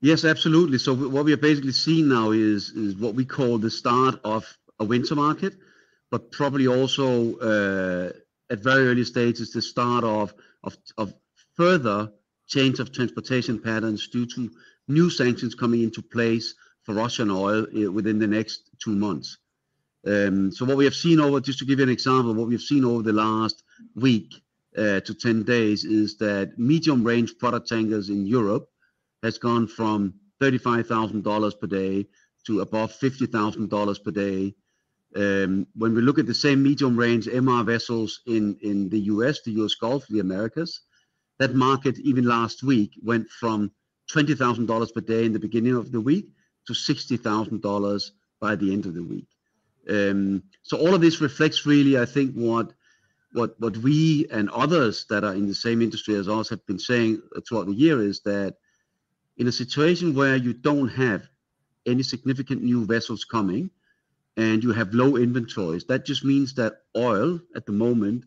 Yes, 0.00 0.24
absolutely. 0.24 0.78
So 0.78 0.94
what 0.94 1.24
we 1.24 1.32
are 1.32 1.38
basically 1.38 1.72
seeing 1.72 2.08
now 2.08 2.30
is 2.30 2.72
what 2.98 3.14
we 3.14 3.24
call 3.24 3.58
the 3.58 3.70
start 3.70 4.20
of 4.24 4.46
a 4.78 4.84
winter 4.84 5.16
market, 5.16 5.54
but 6.10 6.30
probably 6.30 6.68
also 6.68 7.36
uh, 7.38 8.12
at 8.50 8.60
very 8.60 8.86
early 8.86 9.04
stages, 9.04 9.52
the 9.52 9.62
start 9.62 10.04
of 10.04 10.32
of 10.96 11.12
further 11.56 12.12
change 12.46 12.78
of 12.78 12.92
transportation 12.92 13.58
patterns 13.58 14.08
due 14.08 14.26
to 14.26 14.50
new 14.86 15.10
sanctions 15.10 15.54
coming 15.54 15.82
into 15.82 16.00
place 16.00 16.54
for 16.82 16.94
Russian 16.94 17.30
oil 17.30 17.66
uh, 17.66 17.92
within 17.92 18.18
the 18.18 18.26
next 18.26 18.70
two 18.78 18.92
months. 18.92 19.38
Um, 20.06 20.52
so 20.52 20.64
what 20.64 20.76
we 20.76 20.84
have 20.84 20.94
seen 20.94 21.20
over, 21.20 21.40
just 21.40 21.58
to 21.58 21.66
give 21.66 21.80
you 21.80 21.82
an 21.82 21.90
example, 21.90 22.32
what 22.32 22.46
we 22.46 22.54
have 22.54 22.62
seen 22.62 22.84
over 22.84 23.02
the 23.02 23.12
last 23.12 23.64
week 23.96 24.32
uh, 24.76 25.00
to 25.00 25.12
10 25.12 25.42
days 25.42 25.84
is 25.84 26.16
that 26.18 26.58
medium-range 26.58 27.36
product 27.38 27.68
tankers 27.68 28.08
in 28.08 28.24
Europe 28.26 28.70
have 29.22 29.38
gone 29.38 29.66
from 29.66 30.14
$35,000 30.40 31.60
per 31.60 31.66
day 31.66 32.06
to 32.46 32.60
above 32.60 32.92
$50,000 32.92 34.04
per 34.04 34.10
day. 34.10 34.54
When 35.12 35.94
we 35.94 36.00
look 36.00 36.18
at 36.18 36.26
the 36.26 36.34
same 36.34 36.62
medium-range 36.62 37.26
MR 37.26 37.64
vessels 37.64 38.20
in 38.26 38.88
the 38.90 39.00
U.S., 39.00 39.40
the 39.42 39.52
U.S. 39.52 39.74
Gulf, 39.74 40.06
the 40.08 40.20
Americas, 40.20 40.80
that 41.38 41.54
market 41.54 41.98
even 42.00 42.24
last 42.24 42.62
week 42.62 42.92
went 43.02 43.28
from 43.28 43.70
$20,000 44.12 44.94
per 44.94 45.00
day 45.00 45.24
in 45.24 45.32
the 45.32 45.38
beginning 45.38 45.76
of 45.76 45.92
the 45.92 46.00
week 46.00 46.26
to 46.66 46.72
$60,000 46.72 48.10
by 48.40 48.54
the 48.54 48.72
end 48.72 48.86
of 48.86 48.94
the 48.94 49.02
week. 49.02 49.26
Um, 49.88 50.42
so 50.62 50.76
all 50.76 50.94
of 50.94 51.00
this 51.00 51.20
reflects 51.20 51.64
really, 51.64 51.98
I 51.98 52.04
think, 52.04 52.34
what 52.34 52.74
we 53.78 54.26
and 54.30 54.50
others 54.50 55.06
that 55.10 55.24
are 55.24 55.34
in 55.34 55.46
the 55.46 55.54
same 55.54 55.82
industry 55.82 56.14
as 56.14 56.28
us 56.28 56.48
have 56.50 56.64
been 56.66 56.78
saying 56.78 57.22
throughout 57.46 57.66
the 57.66 57.72
year 57.72 58.00
is 58.00 58.20
that 58.20 58.56
in 59.38 59.46
a 59.46 59.52
situation 59.52 60.14
where 60.14 60.36
you 60.36 60.52
don't 60.52 60.88
have 60.88 61.28
any 61.86 62.02
significant 62.02 62.62
new 62.62 62.84
vessels 62.84 63.24
coming 63.24 63.70
and 64.36 64.62
you 64.62 64.72
have 64.72 64.92
low 64.92 65.16
inventories, 65.16 65.84
that 65.84 66.04
just 66.04 66.24
means 66.24 66.54
that 66.54 66.82
oil 66.96 67.40
at 67.56 67.64
the 67.64 67.72
moment 67.72 68.24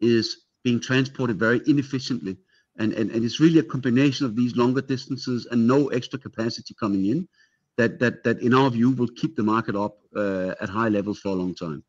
is 0.00 0.44
being 0.62 0.80
transported 0.80 1.38
very 1.38 1.60
inefficiently. 1.66 2.36
And, 2.78 2.92
and, 2.92 3.10
and 3.10 3.24
it's 3.24 3.40
really 3.40 3.58
a 3.58 3.64
combination 3.64 4.26
of 4.26 4.36
these 4.36 4.56
longer 4.56 4.80
distances 4.80 5.46
and 5.50 5.66
no 5.66 5.88
extra 5.88 6.18
capacity 6.18 6.74
coming 6.78 7.06
in 7.06 7.28
that, 7.76 7.98
that, 7.98 8.22
that 8.24 8.40
in 8.40 8.54
our 8.54 8.70
view 8.70 8.90
will 8.90 9.08
keep 9.08 9.36
the 9.36 9.42
market 9.42 9.74
up 9.74 9.98
uh, 10.14 10.54
at 10.60 10.68
high 10.68 10.88
levels 10.88 11.18
for 11.18 11.28
a 11.28 11.34
long 11.34 11.54
time. 11.54 11.82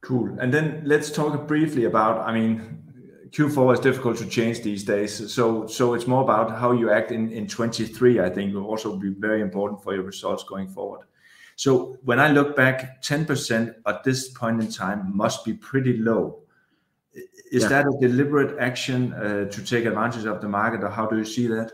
Cool. 0.00 0.36
And 0.40 0.54
then 0.54 0.82
let's 0.84 1.10
talk 1.10 1.48
briefly 1.48 1.84
about, 1.84 2.26
I 2.28 2.32
mean, 2.32 2.82
Q4 3.30 3.74
is 3.74 3.80
difficult 3.80 4.18
to 4.18 4.26
change 4.26 4.62
these 4.62 4.84
days. 4.84 5.32
So 5.32 5.66
so 5.66 5.94
it's 5.94 6.06
more 6.06 6.22
about 6.22 6.50
how 6.50 6.72
you 6.72 6.90
act 6.90 7.10
in 7.12 7.30
in 7.30 7.46
23, 7.46 8.20
I 8.20 8.30
think 8.30 8.54
will 8.54 8.66
also 8.66 8.96
be 8.96 9.10
very 9.10 9.40
important 9.40 9.82
for 9.82 9.94
your 9.94 10.04
results 10.04 10.44
going 10.44 10.68
forward. 10.68 11.06
So 11.56 11.96
when 12.04 12.20
I 12.20 12.30
look 12.30 12.54
back, 12.54 13.02
10% 13.02 13.74
at 13.86 14.04
this 14.04 14.28
point 14.28 14.60
in 14.60 14.70
time 14.70 15.16
must 15.16 15.44
be 15.44 15.54
pretty 15.54 15.96
low. 15.96 16.42
Is 17.50 17.62
yeah. 17.62 17.68
that 17.68 17.86
a 17.86 17.98
deliberate 17.98 18.58
action 18.58 19.14
uh, 19.14 19.46
to 19.46 19.64
take 19.64 19.86
advantage 19.86 20.26
of 20.26 20.42
the 20.42 20.48
market, 20.48 20.84
or 20.84 20.90
how 20.90 21.06
do 21.06 21.16
you 21.16 21.24
see 21.24 21.46
that? 21.46 21.72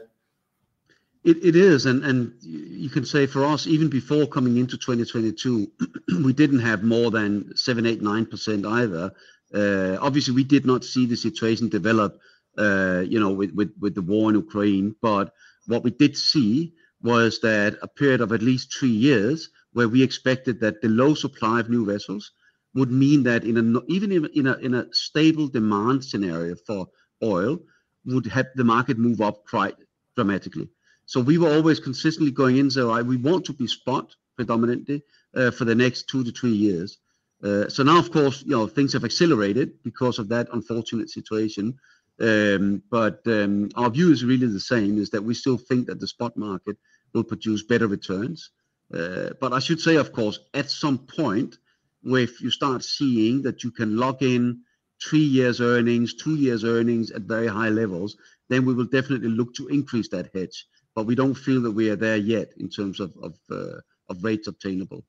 It, 1.25 1.45
it 1.45 1.57
is, 1.57 1.87
and, 1.87 2.05
and 2.05 2.33
you 2.43 2.91
can 2.91 3.05
say 3.05 3.27
for 3.27 3.45
us, 3.45 3.67
even 3.67 3.89
before 3.89 4.27
coming 4.27 4.57
into 4.57 4.77
2022, 4.77 5.71
we 6.25 6.33
didn't 6.33 6.59
have 6.61 6.83
more 6.83 7.11
than 7.11 7.57
7, 7.57 7.87
8, 7.87 8.03
9% 8.03 8.73
either. 8.73 9.13
Uh, 9.55 9.99
obviously, 10.01 10.35
we 10.35 10.45
did 10.45 10.65
not 10.67 10.85
see 10.85 11.07
the 11.07 11.17
situation 11.17 11.69
develop, 11.69 12.19
uh, 12.59 13.03
you 13.07 13.21
know, 13.21 13.31
with, 13.31 13.53
with, 13.53 13.73
with 13.81 13.95
the 13.95 14.03
war 14.03 14.31
in 14.31 14.37
Ukraine. 14.37 14.95
But 15.01 15.33
what 15.67 15.85
we 15.85 15.91
did 15.91 16.17
see 16.17 16.75
was 17.03 17.41
that 17.41 17.79
a 17.83 17.89
period 17.89 18.21
of 18.21 18.33
at 18.33 18.43
least 18.43 18.73
three 18.73 18.89
years 18.89 19.51
where 19.73 19.89
we 19.89 20.03
expected 20.03 20.61
that 20.61 20.81
the 20.81 20.89
low 20.89 21.15
supply 21.15 21.61
of 21.61 21.69
new 21.69 21.85
vessels 21.85 22.33
would 22.75 22.91
mean 22.91 23.23
that 23.25 23.45
in 23.45 23.57
a 23.59 23.81
even 23.93 24.13
in 24.13 24.47
a 24.47 24.55
in 24.55 24.75
a 24.75 24.87
stable 24.93 25.49
demand 25.49 26.05
scenario 26.05 26.55
for 26.67 26.89
oil 27.23 27.59
would 28.05 28.27
have 28.27 28.47
the 28.55 28.65
market 28.65 28.99
move 28.99 29.21
up 29.21 29.45
quite 29.47 29.77
dramatically. 30.17 30.69
So 31.07 31.21
we 31.21 31.39
were 31.39 31.53
always 31.53 31.81
consistently 31.81 32.31
going 32.31 32.57
in 32.57 32.71
so 32.71 32.89
right, 32.89 33.05
we 33.05 33.17
want 33.17 33.45
to 33.47 33.53
be 33.53 33.67
spot 33.67 34.15
predominantly 34.37 35.03
uh, 35.35 35.51
for 35.51 35.65
the 35.65 35.75
next 35.75 36.09
two 36.09 36.25
to 36.25 36.33
three 36.33 36.55
years. 36.55 36.99
Uh, 37.43 37.69
so 37.69 37.83
now, 37.83 37.99
of 37.99 38.13
course, 38.13 38.43
you 38.45 38.53
know 38.53 38.67
things 38.67 38.93
have 38.93 39.05
accelerated 39.05 39.83
because 39.83 40.19
of 40.19 40.29
that 40.29 40.49
unfortunate 40.53 41.11
situation. 41.11 41.77
Um, 42.21 42.83
but 42.91 43.21
um, 43.27 43.71
our 43.75 43.91
view 43.91 44.13
is 44.13 44.25
really 44.25 44.47
the 44.47 44.61
same: 44.61 44.99
is 44.99 45.11
that 45.11 45.23
we 45.23 45.35
still 45.35 45.59
think 45.59 45.87
that 45.87 45.99
the 45.99 46.07
spot 46.07 46.37
market 46.37 46.77
will 47.13 47.25
produce 47.25 47.63
better 47.63 47.89
returns. 47.89 48.51
Uh, 48.95 49.31
but 49.41 49.53
I 49.53 49.59
should 49.59 49.81
say, 49.81 49.97
of 49.97 50.13
course, 50.13 50.39
at 50.55 50.71
some 50.71 50.99
point, 50.99 51.59
if 52.05 52.41
you 52.41 52.51
start 52.51 52.85
seeing 52.85 53.43
that 53.43 53.65
you 53.65 53.71
can 53.71 53.97
lock 53.97 54.23
in 54.23 54.61
three 55.03 55.25
years 55.25 55.61
earnings, 55.61 56.15
two 56.15 56.37
years 56.37 56.63
earnings 56.65 57.11
at 57.11 57.23
very 57.23 57.49
high 57.49 57.71
levels, 57.71 58.17
then 58.49 58.65
we 58.65 58.75
will 58.75 58.85
definitely 58.85 59.29
look 59.29 59.55
to 59.55 59.69
increase 59.69 60.09
that 60.09 60.31
hedge. 60.35 60.67
But 60.95 61.07
we 61.07 61.15
don't 61.15 61.35
feel 61.35 61.63
that 61.63 61.71
we 61.73 61.91
are 61.91 61.97
there 61.97 62.19
yet 62.19 62.53
in 62.59 62.69
terms 62.69 63.01
of 63.01 63.17
of, 63.21 63.35
uh, 63.51 63.81
of 64.09 64.23
rates 64.23 64.47
obtainable. 64.47 65.05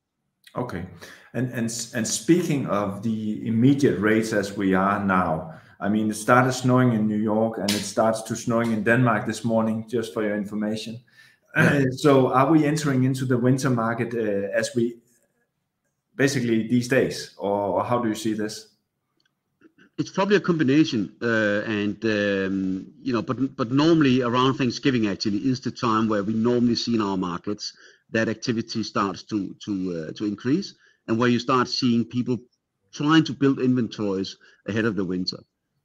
Okay. 0.55 0.85
And 1.33 1.49
and 1.51 1.65
and 1.95 2.07
speaking 2.07 2.67
of 2.67 3.01
the 3.01 3.47
immediate 3.47 3.99
rates 3.99 4.33
as 4.33 4.55
we 4.55 4.75
are 4.75 5.03
now, 5.03 5.53
I 5.79 5.89
mean, 5.89 6.09
it 6.09 6.15
started 6.15 6.53
snowing 6.53 6.93
in 6.93 7.07
New 7.07 7.17
York 7.17 7.57
and 7.57 7.69
it 7.71 7.83
starts 7.83 8.21
to 8.23 8.35
snowing 8.35 8.71
in 8.71 8.83
Denmark 8.83 9.25
this 9.25 9.43
morning, 9.43 9.85
just 9.89 10.13
for 10.13 10.23
your 10.23 10.37
information. 10.37 10.99
So 11.97 12.33
are 12.33 12.51
we 12.51 12.65
entering 12.65 13.03
into 13.03 13.25
the 13.25 13.37
winter 13.37 13.69
market 13.69 14.13
uh, 14.13 14.57
as 14.59 14.75
we 14.75 14.97
basically 16.15 16.67
these 16.67 16.87
days, 16.87 17.35
or, 17.37 17.79
or, 17.79 17.83
how 17.83 17.99
do 17.99 18.09
you 18.09 18.15
see 18.15 18.33
this? 18.33 18.72
It's 19.99 20.09
probably 20.09 20.37
a 20.37 20.39
combination, 20.39 21.15
uh, 21.21 21.61
and 21.67 22.03
um, 22.05 22.93
you 23.03 23.13
know, 23.13 23.21
but 23.21 23.55
but 23.55 23.71
normally 23.71 24.23
around 24.23 24.55
Thanksgiving 24.55 25.07
actually 25.07 25.37
is 25.37 25.61
the 25.61 25.69
time 25.69 26.07
where 26.07 26.23
we 26.23 26.33
normally 26.33 26.73
see 26.75 26.95
in 26.95 27.01
our 27.01 27.15
markets 27.15 27.73
that 28.09 28.27
activity 28.27 28.81
starts 28.81 29.21
to 29.23 29.55
to 29.65 29.71
uh, 30.09 30.11
to 30.13 30.25
increase, 30.25 30.73
and 31.07 31.19
where 31.19 31.29
you 31.29 31.37
start 31.37 31.67
seeing 31.67 32.05
people 32.05 32.39
trying 32.91 33.23
to 33.25 33.33
build 33.33 33.59
inventories 33.59 34.35
ahead 34.67 34.85
of 34.85 34.95
the 34.95 35.05
winter. 35.05 35.37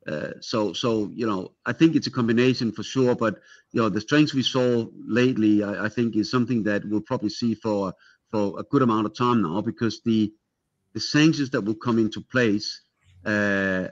Uh, 0.07 0.31
so 0.41 0.73
so 0.73 1.11
you 1.15 1.27
know 1.27 1.53
I 1.67 1.75
think 1.75 1.95
it's 1.95 2.07
a 2.07 2.11
combination 2.11 2.73
for 2.73 2.83
sure, 2.83 3.15
but 3.15 3.41
you 3.73 3.83
know 3.83 3.91
the 3.91 4.01
strength 4.01 4.33
we 4.33 4.43
saw 4.43 4.87
lately 5.07 5.63
I, 5.63 5.85
I 5.85 5.89
think 5.91 6.17
is 6.17 6.31
something 6.31 6.63
that 6.63 6.83
we'll 6.89 7.03
probably 7.03 7.29
see 7.29 7.55
for 7.55 7.93
for 8.31 8.59
a 8.59 8.63
good 8.63 8.81
amount 8.81 9.05
of 9.05 9.15
time 9.15 9.43
now 9.43 9.61
because 9.61 10.01
the 10.03 10.33
the 10.95 11.01
sanctions 11.01 11.51
that 11.51 11.61
will 11.61 11.75
come 11.75 11.99
into 11.99 12.23
place 12.23 12.81
uh, 13.27 13.89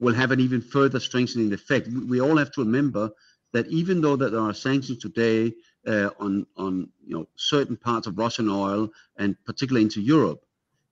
will 0.00 0.14
have 0.14 0.30
an 0.30 0.40
even 0.40 0.60
further 0.60 1.00
strengthening 1.00 1.52
effect. 1.52 1.88
We, 1.88 2.20
all 2.20 2.36
have 2.36 2.52
to 2.52 2.62
remember 2.62 3.10
that 3.52 3.66
even 3.68 4.00
though 4.00 4.16
that 4.16 4.32
there 4.32 4.40
are 4.40 4.54
sanctions 4.54 4.98
today 4.98 5.54
uh, 5.86 6.10
on 6.18 6.46
on 6.56 6.88
you 7.06 7.16
know 7.16 7.28
certain 7.36 7.76
parts 7.76 8.06
of 8.06 8.18
Russian 8.18 8.48
oil 8.48 8.90
and 9.16 9.36
particularly 9.44 9.84
into 9.84 10.00
Europe, 10.00 10.40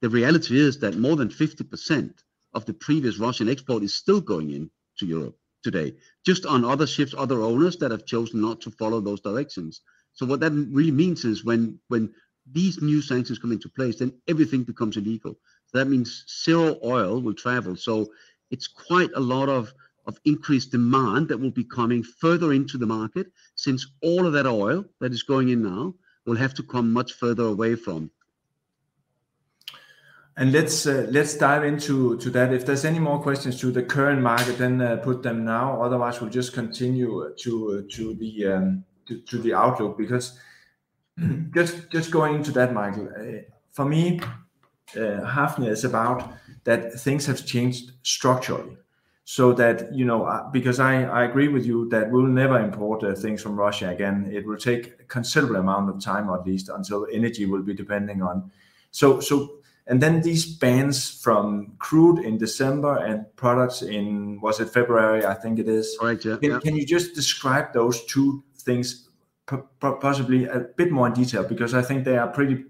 the 0.01 0.09
reality 0.09 0.59
is 0.59 0.79
that 0.79 0.97
more 0.97 1.17
than 1.17 1.29
50% 1.29 2.13
of 2.55 2.65
the 2.67 2.75
previous 2.75 3.19
Russian 3.19 3.49
export 3.49 3.83
is 3.83 3.95
still 3.95 4.21
going 4.21 4.51
in 4.51 4.71
to 4.99 5.07
Europe 5.07 5.37
today, 5.63 5.95
just 6.25 6.45
on 6.47 6.65
other 6.65 6.87
ships, 6.87 7.15
other 7.17 7.41
owners 7.43 7.77
that 7.79 7.91
have 7.91 8.05
chosen 8.05 8.41
not 8.41 8.61
to 8.61 8.71
follow 8.71 9.01
those 9.01 9.21
directions. 9.21 9.81
So 10.13 10.27
what 10.27 10.41
that 10.41 10.53
really 10.53 10.91
means 10.91 11.25
is 11.25 11.45
when 11.45 11.79
when 11.89 12.13
these 12.51 12.83
new 12.83 13.01
sanctions 13.01 13.39
come 13.39 13.53
into 13.53 13.69
place, 13.69 13.97
then 13.97 14.13
everything 14.29 14.65
becomes 14.65 14.97
illegal. 14.97 15.39
So 15.67 15.79
that 15.79 15.89
means 15.89 16.25
zero 16.45 16.79
oil 16.85 17.21
will 17.21 17.35
travel. 17.35 17.77
So 17.77 18.11
it's 18.53 18.69
quite 18.69 19.11
a 19.17 19.21
lot 19.21 19.49
of 19.49 19.73
of 20.07 20.19
increased 20.25 20.73
demand 20.73 21.29
that 21.29 21.39
will 21.39 21.51
be 21.51 21.65
coming 21.65 22.03
further 22.03 22.53
into 22.53 22.77
the 22.77 22.87
market 22.87 23.29
since 23.55 23.87
all 24.03 24.27
of 24.27 24.33
that 24.33 24.47
oil 24.47 24.85
that 25.01 25.13
is 25.13 25.23
going 25.23 25.49
in 25.51 25.63
now 25.63 25.95
will 26.27 26.37
have 26.37 26.55
to 26.55 26.63
come 26.63 26.93
much 26.93 27.13
further 27.13 27.45
away 27.45 27.75
from. 27.77 28.11
And 30.37 30.51
let's 30.51 30.87
uh, 30.87 31.07
let's 31.11 31.37
dive 31.37 31.63
into 31.65 32.17
to 32.17 32.31
that. 32.31 32.55
If 32.55 32.65
there's 32.65 32.87
any 32.87 32.99
more 32.99 33.21
questions 33.23 33.61
to 33.61 33.71
the 33.71 33.83
current 33.83 34.23
market, 34.23 34.57
then 34.57 34.81
uh, 34.81 34.97
put 34.97 35.23
them 35.23 35.45
now. 35.45 35.83
Otherwise, 35.83 36.21
we'll 36.21 36.31
just 36.31 36.55
continue 36.55 37.35
to 37.39 37.53
uh, 37.79 37.95
to 37.97 38.15
the 38.15 38.47
um, 38.47 38.85
to, 39.07 39.21
to, 39.21 39.39
the 39.39 39.53
outlook 39.53 39.99
because 39.99 40.39
just 41.55 41.91
just 41.91 42.11
going 42.11 42.35
into 42.37 42.51
that, 42.53 42.73
Michael. 42.73 43.11
Uh, 43.15 43.43
for 43.73 43.85
me, 43.85 44.21
uh, 44.97 45.65
is 45.65 45.85
about 45.85 46.33
that 46.65 46.93
things 46.95 47.27
have 47.27 47.45
changed 47.45 47.93
structurally. 48.03 48.77
So 49.25 49.53
that 49.53 49.95
you 49.95 50.05
know 50.05 50.51
because 50.53 50.81
I, 50.81 51.05
I 51.05 51.23
agree 51.25 51.47
with 51.47 51.65
you 51.65 51.89
that 51.91 52.11
we'll 52.11 52.27
never 52.27 52.59
import 52.59 53.05
uh, 53.05 53.15
things 53.15 53.41
from 53.41 53.57
russia 53.57 53.91
again. 53.91 54.29
It 54.33 54.45
will 54.45 54.57
take 54.57 54.95
a 55.01 55.05
considerable 55.05 55.57
amount 55.57 55.91
of 55.91 56.03
time 56.03 56.29
at 56.29 56.45
least 56.45 56.69
until 56.69 57.07
energy 57.13 57.47
will 57.47 57.63
be 57.63 57.73
depending 57.73 58.21
on. 58.21 58.51
So 58.91 59.21
so 59.21 59.63
and 59.87 60.03
then 60.03 60.23
these 60.23 60.45
bans 60.47 61.11
from 61.11 61.75
crude 61.79 62.25
in 62.25 62.39
december 62.39 62.99
and 62.99 63.25
products 63.37 63.83
in 63.83 64.41
was 64.41 64.61
it 64.61 64.71
february 64.71 65.25
i 65.25 65.35
think 65.35 65.59
it 65.59 65.69
is? 65.69 65.97
Right 66.01 66.25
yeah, 66.25 66.37
can, 66.37 66.51
yeah. 66.51 66.61
can 66.61 66.77
you 66.77 66.87
just 66.87 67.15
describe 67.15 67.73
those 67.73 68.05
two 68.07 68.43
things 68.59 69.09
possibly 69.81 70.47
a 70.47 70.61
bit 70.61 70.91
more 70.93 71.09
in 71.09 71.15
detail? 71.15 71.45
Because 71.45 71.75
i 71.75 71.83
think 71.83 72.05
they 72.05 72.17
are 72.17 72.29
pretty 72.29 72.65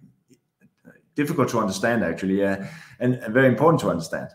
difficult 1.14 1.48
to 1.48 1.58
understand 1.58 2.02
actually 2.04 2.42
and, 2.42 2.68
and 3.00 3.34
very 3.34 3.48
important 3.48 3.80
to 3.80 3.88
understand 3.88 4.28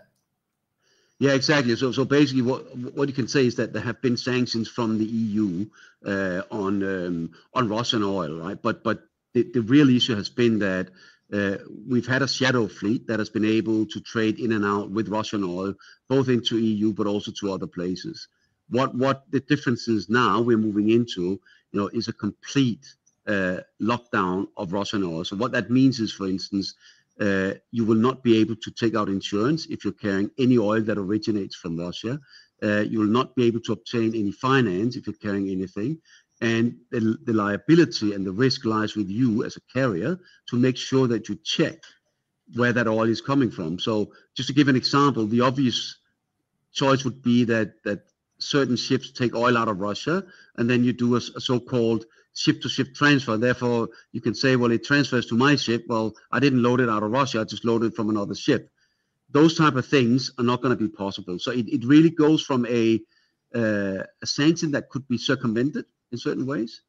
yeah, 1.20 1.32
exactly. 1.32 1.76
So, 1.76 1.92
so 1.92 2.06
basically, 2.06 2.44
what 2.44 2.76
what 2.78 3.08
you 3.08 3.14
can 3.14 3.28
say 3.28 3.48
is 3.48 3.56
that 3.56 3.74
there 3.74 3.82
have 3.82 4.02
been 4.02 4.18
sanctions 4.18 4.68
from 4.70 5.00
the 5.00 5.06
EU 5.06 5.66
uh, 6.06 6.44
on 6.52 6.84
um, 6.84 7.32
on 7.56 7.68
Russian 7.68 8.04
oil, 8.04 8.38
right? 8.38 8.62
But 8.62 8.84
but 8.84 9.02
the, 9.34 9.50
the 9.52 9.62
real 9.62 9.90
issue 9.90 10.16
has 10.16 10.30
been 10.30 10.60
that 10.60 10.92
uh, 11.34 11.58
we've 11.88 12.06
had 12.06 12.22
a 12.22 12.28
shadow 12.28 12.68
fleet 12.68 13.08
that 13.08 13.18
has 13.18 13.30
been 13.30 13.46
able 13.46 13.88
to 13.88 14.00
trade 14.00 14.40
in 14.40 14.52
and 14.52 14.64
out 14.64 14.92
with 14.92 15.10
Russian 15.10 15.44
oil, 15.44 15.74
both 16.08 16.30
into 16.30 16.60
EU 16.60 16.94
but 16.94 17.08
also 17.08 17.32
to 17.40 17.52
other 17.52 17.68
places. 17.68 18.28
What 18.70 18.94
what 18.94 19.24
the 19.32 19.40
difference 19.40 19.88
is 19.88 20.10
now 20.10 20.42
we're 20.42 20.58
moving 20.58 20.92
into, 20.92 21.42
you 21.72 21.80
know, 21.80 21.88
is 21.88 22.10
a 22.10 22.14
complete 22.14 22.86
uh, 23.28 23.58
lockdown 23.82 24.48
of 24.56 24.74
Russian 24.74 25.04
oil. 25.04 25.24
So 25.26 25.36
what 25.36 25.52
that 25.52 25.70
means 25.70 26.00
is, 26.00 26.14
for 26.14 26.28
instance, 26.28 26.76
uh, 27.20 27.54
you 27.72 27.84
will 27.86 27.96
not 27.96 28.24
be 28.24 28.38
able 28.38 28.56
to 28.56 28.72
take 28.72 28.96
out 28.96 29.10
insurance 29.10 29.66
if 29.68 29.84
you're 29.84 29.94
carrying 29.94 30.30
any 30.38 30.58
oil 30.58 30.82
that 30.82 30.98
originates 30.98 31.56
from 31.56 31.78
Russia. 31.78 32.20
Uh, 32.62 32.82
you 32.92 33.00
will 33.00 33.08
not 33.20 33.36
be 33.36 33.46
able 33.46 33.60
to 33.62 33.74
obtain 33.74 34.16
any 34.16 34.32
finance 34.32 34.96
if 34.96 35.08
you're 35.08 35.16
carrying 35.16 35.50
anything. 35.50 36.00
And 36.42 36.78
the, 36.92 37.18
the 37.24 37.34
liability 37.34 38.14
and 38.14 38.26
the 38.26 38.32
risk 38.32 38.66
lies 38.66 38.96
with 38.96 39.10
you 39.10 39.44
as 39.44 39.58
a 39.58 39.62
carrier 39.74 40.20
to 40.50 40.56
make 40.56 40.78
sure 40.78 41.08
that 41.08 41.28
you 41.28 41.36
check 41.44 41.80
where 42.56 42.74
that 42.74 42.88
oil 42.88 43.10
is 43.10 43.22
coming 43.22 43.52
from. 43.52 43.80
So 43.80 44.12
just 44.36 44.48
to 44.48 44.54
give 44.54 44.68
an 44.68 44.76
example, 44.76 45.26
the 45.26 45.42
obvious 45.42 45.98
choice 46.72 47.04
would 47.04 47.22
be 47.24 47.44
that 47.46 47.84
that 47.84 48.02
certain 48.40 48.76
ships 48.76 49.12
take 49.12 49.36
oil 49.36 49.58
out 49.58 49.68
of 49.68 49.80
Russia, 49.80 50.24
and 50.58 50.70
then 50.70 50.84
you 50.84 50.94
do 50.94 51.16
a, 51.16 51.22
a 51.36 51.42
so-called 51.42 52.06
ship-to-ship 52.38 52.94
transfer. 52.94 53.36
Therefore, 53.36 53.90
you 54.12 54.22
can 54.22 54.36
say, 54.36 54.56
well, 54.56 54.72
it 54.72 54.84
transfers 54.86 55.26
to 55.28 55.36
my 55.36 55.56
ship. 55.56 55.86
Well, 55.88 56.14
I 56.32 56.40
didn't 56.40 56.62
load 56.62 56.80
it 56.80 56.90
out 56.90 57.04
of 57.04 57.12
Russia; 57.12 57.42
I 57.42 57.44
just 57.44 57.66
loaded 57.66 57.94
it 57.94 57.96
from 57.96 58.10
another 58.10 58.36
ship. 58.36 58.70
Those 59.32 59.58
type 59.58 59.76
of 59.76 59.86
things 59.86 60.32
are 60.38 60.44
not 60.44 60.62
going 60.62 60.78
to 60.78 60.82
be 60.82 60.90
possible. 60.90 61.40
So 61.40 61.52
it, 61.52 61.68
it 61.68 61.84
really 61.84 62.12
goes 62.12 62.42
from 62.44 62.66
a 62.68 63.02
uh, 63.56 64.04
a 64.22 64.26
sanction 64.26 64.72
that 64.72 64.90
could 64.90 65.08
be 65.08 65.18
circumvented 65.18 65.86
in 66.12 66.18
certain 66.18 66.46
ways 66.46 66.82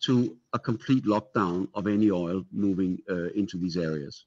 to 0.00 0.36
a 0.52 0.58
complete 0.58 1.04
lockdown 1.04 1.68
of 1.74 1.86
any 1.86 2.10
oil 2.10 2.44
moving 2.52 2.98
uh, 3.08 3.28
into 3.34 3.58
these 3.58 3.76
areas. 3.76 4.24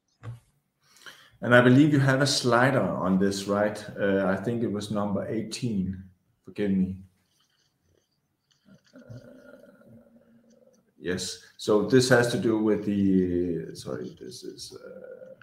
And 1.41 1.53
I 1.53 1.62
believe 1.62 1.91
you 1.91 2.00
have 2.00 2.22
a 2.22 2.27
slider 2.27 2.82
on 2.82 3.20
this, 3.20 3.48
right? 3.48 3.84
Uh, 4.00 4.25
I 4.27 4.36
think 4.38 4.63
it 4.63 4.72
was 4.72 4.91
number 4.91 5.27
18. 5.27 6.01
Forgive 6.46 6.72
me. 6.72 6.96
Yes. 11.03 11.39
So 11.57 11.83
this 11.83 12.10
has 12.10 12.31
to 12.31 12.38
do 12.38 12.57
with 12.57 12.86
the. 12.86 13.75
Sorry, 13.75 14.15
this 14.19 14.43
is. 14.43 14.75
Uh, 14.75 15.36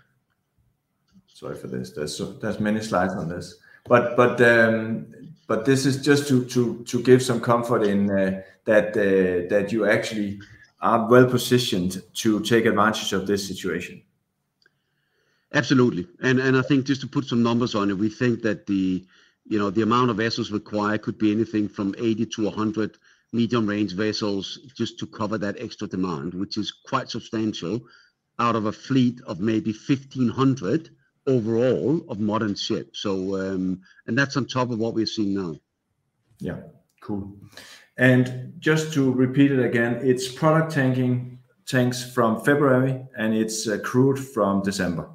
sorry 1.26 1.56
for 1.56 1.68
this. 1.68 1.90
There's 1.92 2.60
many 2.60 2.80
slides 2.80 3.14
on 3.14 3.28
this, 3.28 3.58
but 3.86 4.16
but 4.16 4.40
um, 4.40 5.06
but 5.46 5.64
this 5.64 5.86
is 5.86 6.02
just 6.02 6.28
to 6.28 6.44
to 6.46 6.82
to 6.84 7.02
give 7.02 7.22
some 7.22 7.40
comfort 7.40 7.82
in 7.82 8.10
uh, 8.10 8.42
that 8.64 8.88
uh, 8.96 9.48
that 9.48 9.72
you 9.72 9.86
actually 9.86 10.40
are 10.80 11.08
well 11.08 11.26
positioned 11.26 12.02
to 12.14 12.40
take 12.40 12.64
advantage 12.66 13.12
of 13.12 13.26
this 13.26 13.46
situation. 13.46 14.02
Absolutely. 15.52 16.06
And 16.22 16.38
and 16.38 16.56
I 16.56 16.62
think 16.62 16.86
just 16.86 17.00
to 17.02 17.06
put 17.06 17.24
some 17.24 17.42
numbers 17.42 17.74
on 17.74 17.90
it, 17.90 17.98
we 17.98 18.08
think 18.08 18.42
that 18.42 18.66
the 18.66 19.04
you 19.46 19.58
know 19.58 19.70
the 19.70 19.82
amount 19.82 20.10
of 20.10 20.16
vessels 20.16 20.52
required 20.52 21.02
could 21.02 21.18
be 21.18 21.32
anything 21.32 21.68
from 21.68 21.94
80 21.98 22.26
to 22.26 22.44
100 22.44 22.98
medium 23.32 23.66
range 23.66 23.94
vessels 23.94 24.58
just 24.76 24.98
to 24.98 25.06
cover 25.06 25.38
that 25.38 25.56
extra 25.58 25.86
demand, 25.86 26.34
which 26.34 26.56
is 26.56 26.72
quite 26.72 27.10
substantial 27.10 27.80
out 28.38 28.56
of 28.56 28.66
a 28.66 28.72
fleet 28.72 29.20
of 29.26 29.40
maybe 29.40 29.72
1500 29.72 30.90
overall 31.26 32.00
of 32.08 32.18
modern 32.18 32.54
ships. 32.54 33.00
So 33.00 33.36
um, 33.36 33.80
and 34.06 34.18
that's 34.18 34.36
on 34.36 34.46
top 34.46 34.70
of 34.70 34.78
what 34.78 34.94
we're 34.94 35.06
seeing 35.06 35.34
now. 35.34 35.56
Yeah, 36.38 36.56
cool. 37.00 37.36
And 37.96 38.54
just 38.58 38.92
to 38.94 39.12
repeat 39.12 39.52
it 39.52 39.64
again, 39.64 40.00
it's 40.02 40.26
product 40.26 40.72
tanking 40.72 41.38
tanks 41.66 42.02
from 42.02 42.42
February 42.42 43.00
and 43.16 43.34
it's 43.34 43.68
uh, 43.68 43.78
crude 43.84 44.18
from 44.18 44.62
December. 44.62 45.08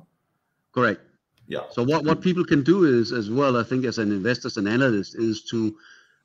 Correct. 0.71 1.01
Yeah. 1.47 1.61
So 1.71 1.83
what, 1.83 2.05
what 2.05 2.21
people 2.21 2.43
can 2.45 2.63
do 2.63 2.85
is 2.85 3.11
as 3.11 3.29
well, 3.29 3.57
I 3.57 3.63
think 3.63 3.85
as 3.85 3.97
an 3.97 4.11
investors 4.11 4.57
and 4.57 4.67
analyst 4.67 5.15
is 5.15 5.43
to 5.45 5.75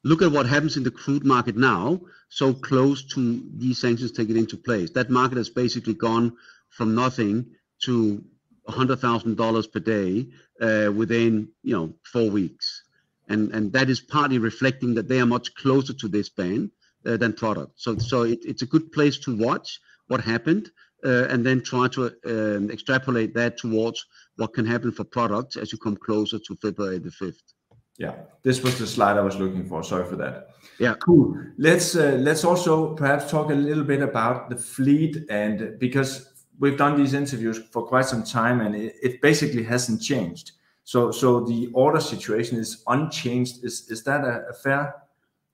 look 0.04 0.22
at 0.22 0.32
what 0.32 0.46
happens 0.46 0.76
in 0.76 0.82
the 0.82 0.90
crude 0.90 1.24
market 1.24 1.56
now, 1.56 2.00
so 2.28 2.54
close 2.54 3.02
to 3.14 3.42
these 3.56 3.78
sanctions 3.78 4.12
taking 4.12 4.36
into 4.36 4.56
place. 4.56 4.90
That 4.90 5.10
market 5.10 5.38
has 5.38 5.50
basically 5.50 5.94
gone 5.94 6.36
from 6.70 6.94
nothing 6.94 7.46
to 7.84 8.24
$100,000 8.68 9.72
per 9.72 9.80
day 9.80 10.28
uh, 10.60 10.92
within, 10.92 11.48
you 11.62 11.76
know, 11.76 11.94
four 12.04 12.30
weeks. 12.30 12.84
And, 13.28 13.52
and 13.52 13.72
that 13.72 13.90
is 13.90 14.00
partly 14.00 14.38
reflecting 14.38 14.94
that 14.94 15.08
they 15.08 15.20
are 15.20 15.26
much 15.26 15.54
closer 15.54 15.92
to 15.94 16.08
this 16.08 16.28
ban 16.28 16.70
uh, 17.06 17.16
than 17.16 17.32
product. 17.32 17.72
So, 17.76 17.96
so 17.98 18.22
it, 18.22 18.40
it's 18.44 18.62
a 18.62 18.66
good 18.66 18.92
place 18.92 19.18
to 19.20 19.36
watch 19.36 19.80
what 20.08 20.20
happened 20.20 20.70
uh, 21.04 21.26
and 21.28 21.44
then 21.44 21.62
try 21.62 21.88
to 21.88 22.12
um, 22.26 22.70
extrapolate 22.70 23.34
that 23.34 23.56
towards 23.56 24.04
what 24.36 24.52
can 24.52 24.66
happen 24.66 24.92
for 24.92 25.04
products 25.04 25.56
as 25.56 25.72
you 25.72 25.78
come 25.78 25.96
closer 25.96 26.38
to 26.38 26.56
February 26.56 26.98
the 26.98 27.10
5th. 27.10 27.54
Yeah, 28.00 28.14
this 28.42 28.62
was 28.62 28.78
the 28.78 28.86
slide 28.86 29.18
I 29.18 29.20
was 29.20 29.36
looking 29.36 29.66
for. 29.66 29.84
Sorry 29.84 30.06
for 30.06 30.16
that. 30.16 30.54
Yeah, 30.78 30.94
cool. 30.94 31.36
Let's 31.58 31.94
uh, 31.94 32.16
let's 32.18 32.44
also 32.44 32.94
perhaps 32.94 33.30
talk 33.30 33.50
a 33.50 33.54
little 33.54 33.84
bit 33.84 34.00
about 34.00 34.48
the 34.48 34.56
fleet 34.56 35.18
and 35.28 35.78
because 35.78 36.32
we've 36.58 36.78
done 36.78 36.96
these 36.96 37.12
interviews 37.12 37.58
for 37.70 37.82
quite 37.86 38.06
some 38.06 38.24
time 38.24 38.62
and 38.62 38.74
it, 38.74 38.94
it 39.02 39.20
basically 39.20 39.62
hasn't 39.62 40.00
changed. 40.00 40.52
So 40.84 41.10
so 41.10 41.40
the 41.40 41.68
order 41.74 42.00
situation 42.00 42.58
is 42.58 42.82
unchanged. 42.86 43.62
Is 43.62 43.90
is 43.90 44.02
that 44.04 44.24
a, 44.24 44.48
a 44.48 44.54
fair 44.54 44.94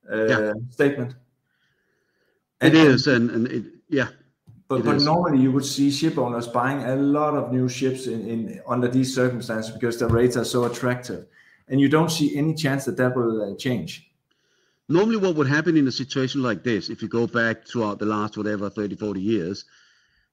uh, 0.08 0.26
yeah. 0.26 0.52
statement? 0.70 1.16
It 2.60 2.76
and, 2.76 2.76
is, 2.76 3.08
and 3.08 3.30
and 3.30 3.48
it, 3.48 3.64
yeah, 3.88 4.10
but, 4.68 4.84
but 4.84 5.00
normally 5.00 5.42
you 5.42 5.50
would 5.50 5.64
see 5.64 5.90
ship 5.90 6.16
owners 6.16 6.46
buying 6.46 6.84
a 6.84 6.94
lot 6.94 7.34
of 7.34 7.52
new 7.52 7.68
ships 7.68 8.06
in, 8.06 8.26
in 8.28 8.60
under 8.68 8.86
these 8.86 9.12
circumstances 9.12 9.72
because 9.72 9.98
the 9.98 10.06
rates 10.06 10.36
are 10.36 10.44
so 10.44 10.64
attractive, 10.64 11.26
and 11.68 11.80
you 11.80 11.88
don't 11.88 12.10
see 12.10 12.36
any 12.36 12.54
chance 12.54 12.84
that 12.84 12.96
that 12.96 13.16
will 13.16 13.42
uh, 13.42 13.56
change. 13.56 14.10
Normally, 14.88 15.16
what 15.16 15.34
would 15.34 15.48
happen 15.48 15.76
in 15.76 15.88
a 15.88 15.92
situation 15.92 16.42
like 16.42 16.62
this, 16.62 16.88
if 16.88 17.02
you 17.02 17.08
go 17.08 17.26
back 17.26 17.66
throughout 17.66 17.98
the 17.98 18.06
last 18.06 18.36
whatever 18.36 18.70
30, 18.70 18.94
40 18.96 19.20
years, 19.20 19.64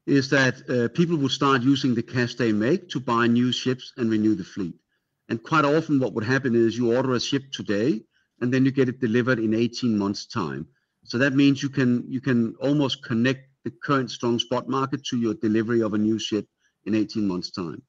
is 0.05 0.29
that 0.29 0.55
uh, 0.69 0.93
people 0.93 1.17
would 1.17 1.31
start 1.31 1.63
using 1.63 1.95
the 1.95 2.03
cash 2.03 2.35
they 2.35 2.51
make 2.51 2.89
to 2.89 2.99
buy 2.99 3.25
new 3.25 3.51
ships 3.51 3.93
and 3.97 4.11
renew 4.11 4.35
the 4.35 4.43
fleet. 4.43 4.75
And 5.29 5.41
quite 5.41 5.65
often, 5.65 5.99
what 5.99 6.13
would 6.13 6.23
happen 6.23 6.55
is 6.55 6.77
you 6.77 6.95
order 6.95 7.13
a 7.13 7.19
ship 7.19 7.43
today, 7.51 8.03
and 8.41 8.53
then 8.53 8.65
you 8.65 8.71
get 8.71 8.89
it 8.89 8.99
delivered 8.99 9.39
in 9.39 9.53
18 9.53 9.97
months' 9.97 10.25
time. 10.25 10.67
So 11.05 11.17
that 11.17 11.33
means 11.33 11.63
you 11.63 11.69
can 11.69 12.05
you 12.07 12.21
can 12.21 12.55
almost 12.59 13.03
connect 13.03 13.49
the 13.63 13.71
current 13.71 14.11
strong 14.11 14.39
spot 14.39 14.67
market 14.67 15.03
to 15.05 15.17
your 15.17 15.33
delivery 15.33 15.81
of 15.81 15.93
a 15.93 15.97
new 15.97 16.19
ship 16.19 16.47
in 16.85 16.93
18 16.95 17.27
months' 17.27 17.51
time. 17.51 17.81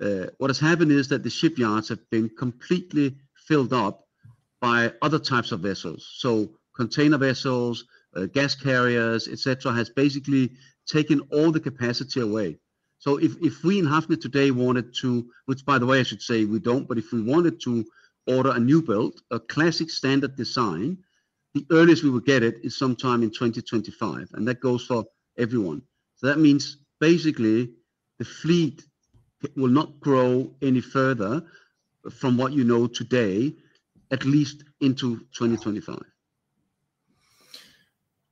Uh, 0.00 0.26
what 0.38 0.50
has 0.50 0.58
happened 0.58 0.92
is 0.92 1.08
that 1.08 1.22
the 1.22 1.30
shipyards 1.30 1.88
have 1.88 2.08
been 2.10 2.30
completely 2.38 3.16
filled 3.34 3.72
up 3.72 4.06
by 4.60 4.92
other 5.02 5.18
types 5.18 5.52
of 5.52 5.60
vessels. 5.60 6.08
So 6.18 6.50
container 6.74 7.18
vessels, 7.18 7.84
uh, 8.16 8.26
gas 8.26 8.54
carriers, 8.54 9.28
etc., 9.28 9.72
has 9.72 9.90
basically 9.90 10.50
taken 10.86 11.20
all 11.30 11.50
the 11.50 11.60
capacity 11.60 12.20
away. 12.20 12.58
So 12.98 13.16
if, 13.16 13.32
if 13.40 13.64
we 13.64 13.78
in 13.78 13.86
Hafnia 13.86 14.20
today 14.20 14.50
wanted 14.50 14.94
to, 14.96 15.26
which 15.46 15.64
by 15.64 15.78
the 15.78 15.86
way 15.86 16.00
I 16.00 16.02
should 16.02 16.22
say 16.22 16.44
we 16.44 16.58
don't, 16.58 16.86
but 16.86 16.98
if 16.98 17.12
we 17.12 17.22
wanted 17.22 17.60
to 17.62 17.84
order 18.26 18.50
a 18.50 18.60
new 18.60 18.82
build, 18.82 19.20
a 19.30 19.40
classic 19.40 19.90
standard 19.90 20.36
design, 20.36 20.98
the 21.54 21.66
earliest 21.70 22.04
we 22.04 22.10
will 22.10 22.20
get 22.20 22.42
it 22.42 22.56
is 22.62 22.76
sometime 22.76 23.22
in 23.22 23.30
2025, 23.30 24.28
and 24.34 24.46
that 24.46 24.60
goes 24.60 24.84
for 24.84 25.04
everyone. 25.38 25.82
So 26.16 26.26
that 26.26 26.38
means 26.38 26.76
basically 27.00 27.70
the 28.18 28.24
fleet 28.24 28.84
will 29.56 29.68
not 29.68 30.00
grow 30.00 30.50
any 30.62 30.80
further 30.80 31.42
from 32.10 32.36
what 32.36 32.52
you 32.52 32.64
know 32.64 32.86
today, 32.86 33.54
at 34.10 34.24
least 34.24 34.64
into 34.80 35.18
2025. 35.36 35.98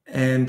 And 0.06 0.48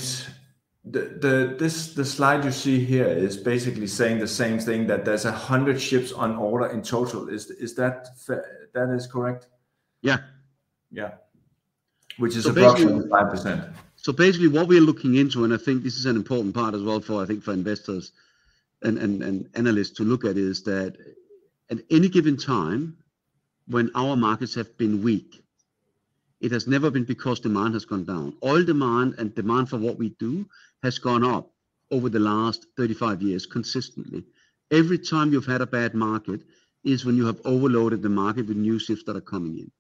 the, 0.86 1.02
the 1.02 1.56
this 1.60 1.93
the 1.93 2.06
slide 2.06 2.45
you 2.45 2.52
see 2.52 2.84
here 2.84 3.08
is 3.08 3.36
basically 3.36 3.88
saying 3.88 4.19
the 4.19 4.28
same 4.28 4.58
thing 4.58 4.88
that 4.88 5.04
there's 5.04 5.26
a 5.26 5.32
hundred 5.32 5.82
ships 5.82 6.13
on 6.13 6.38
order 6.38 6.67
in 6.67 6.82
total. 6.82 7.28
Is 7.28 7.52
is 7.52 7.76
that 7.76 8.08
that 8.74 8.89
is 8.89 9.06
correct? 9.06 9.48
Yeah. 10.02 10.19
Yeah 10.91 11.12
which 12.19 12.36
is 12.36 12.43
so 12.43 12.52
approximately 12.52 13.10
five 13.10 13.30
percent. 13.30 13.63
So 13.95 14.13
basically, 14.13 14.48
what 14.48 14.67
we're 14.67 14.82
looking 14.82 15.15
into, 15.15 15.43
and 15.43 15.54
I 15.54 15.58
think 15.58 15.84
this 15.84 15.95
is 15.95 16.06
an 16.06 16.15
important 16.15 16.54
part 16.54 16.74
as 16.76 16.84
well 16.84 17.02
for 17.02 17.22
I 17.22 17.26
think 17.26 17.43
for 17.43 17.54
investors 17.54 18.12
and, 18.82 19.50
analysts 19.56 19.92
to 19.98 20.04
look 20.04 20.26
at, 20.26 20.38
is 20.38 20.63
that 20.63 20.98
at 21.70 21.80
any 21.89 22.10
given 22.10 22.38
time, 22.38 22.98
when 23.68 23.92
our 23.96 24.15
markets 24.15 24.56
have 24.56 24.78
been 24.78 25.04
weak, 25.04 25.44
it 26.42 26.52
has 26.52 26.68
never 26.68 26.89
been 26.89 27.04
because 27.04 27.39
demand 27.39 27.74
has 27.74 27.86
gone 27.86 28.06
down. 28.06 28.36
Oil 28.44 28.63
demand 28.63 29.15
and 29.18 29.36
demand 29.36 29.70
for 29.70 29.78
what 29.78 29.98
we 29.98 30.10
do 30.20 30.48
has 30.82 30.98
gone 30.98 31.24
up 31.24 31.52
over 31.92 32.10
the 32.10 32.20
last 32.20 32.65
35 32.78 33.22
years 33.22 33.46
consistently. 33.46 34.24
Every 34.72 34.98
time 34.98 35.32
you've 35.32 35.46
had 35.46 35.62
a 35.62 35.68
bad 35.68 35.94
market 35.94 36.42
is 36.84 37.06
when 37.06 37.18
you 37.18 37.26
have 37.26 37.42
overloaded 37.46 38.02
the 38.02 38.10
market 38.10 38.48
with 38.48 38.58
new 38.58 38.80
ships 38.80 39.04
that 39.04 39.18
are 39.18 39.22
coming 39.22 39.58
in. 39.58 39.72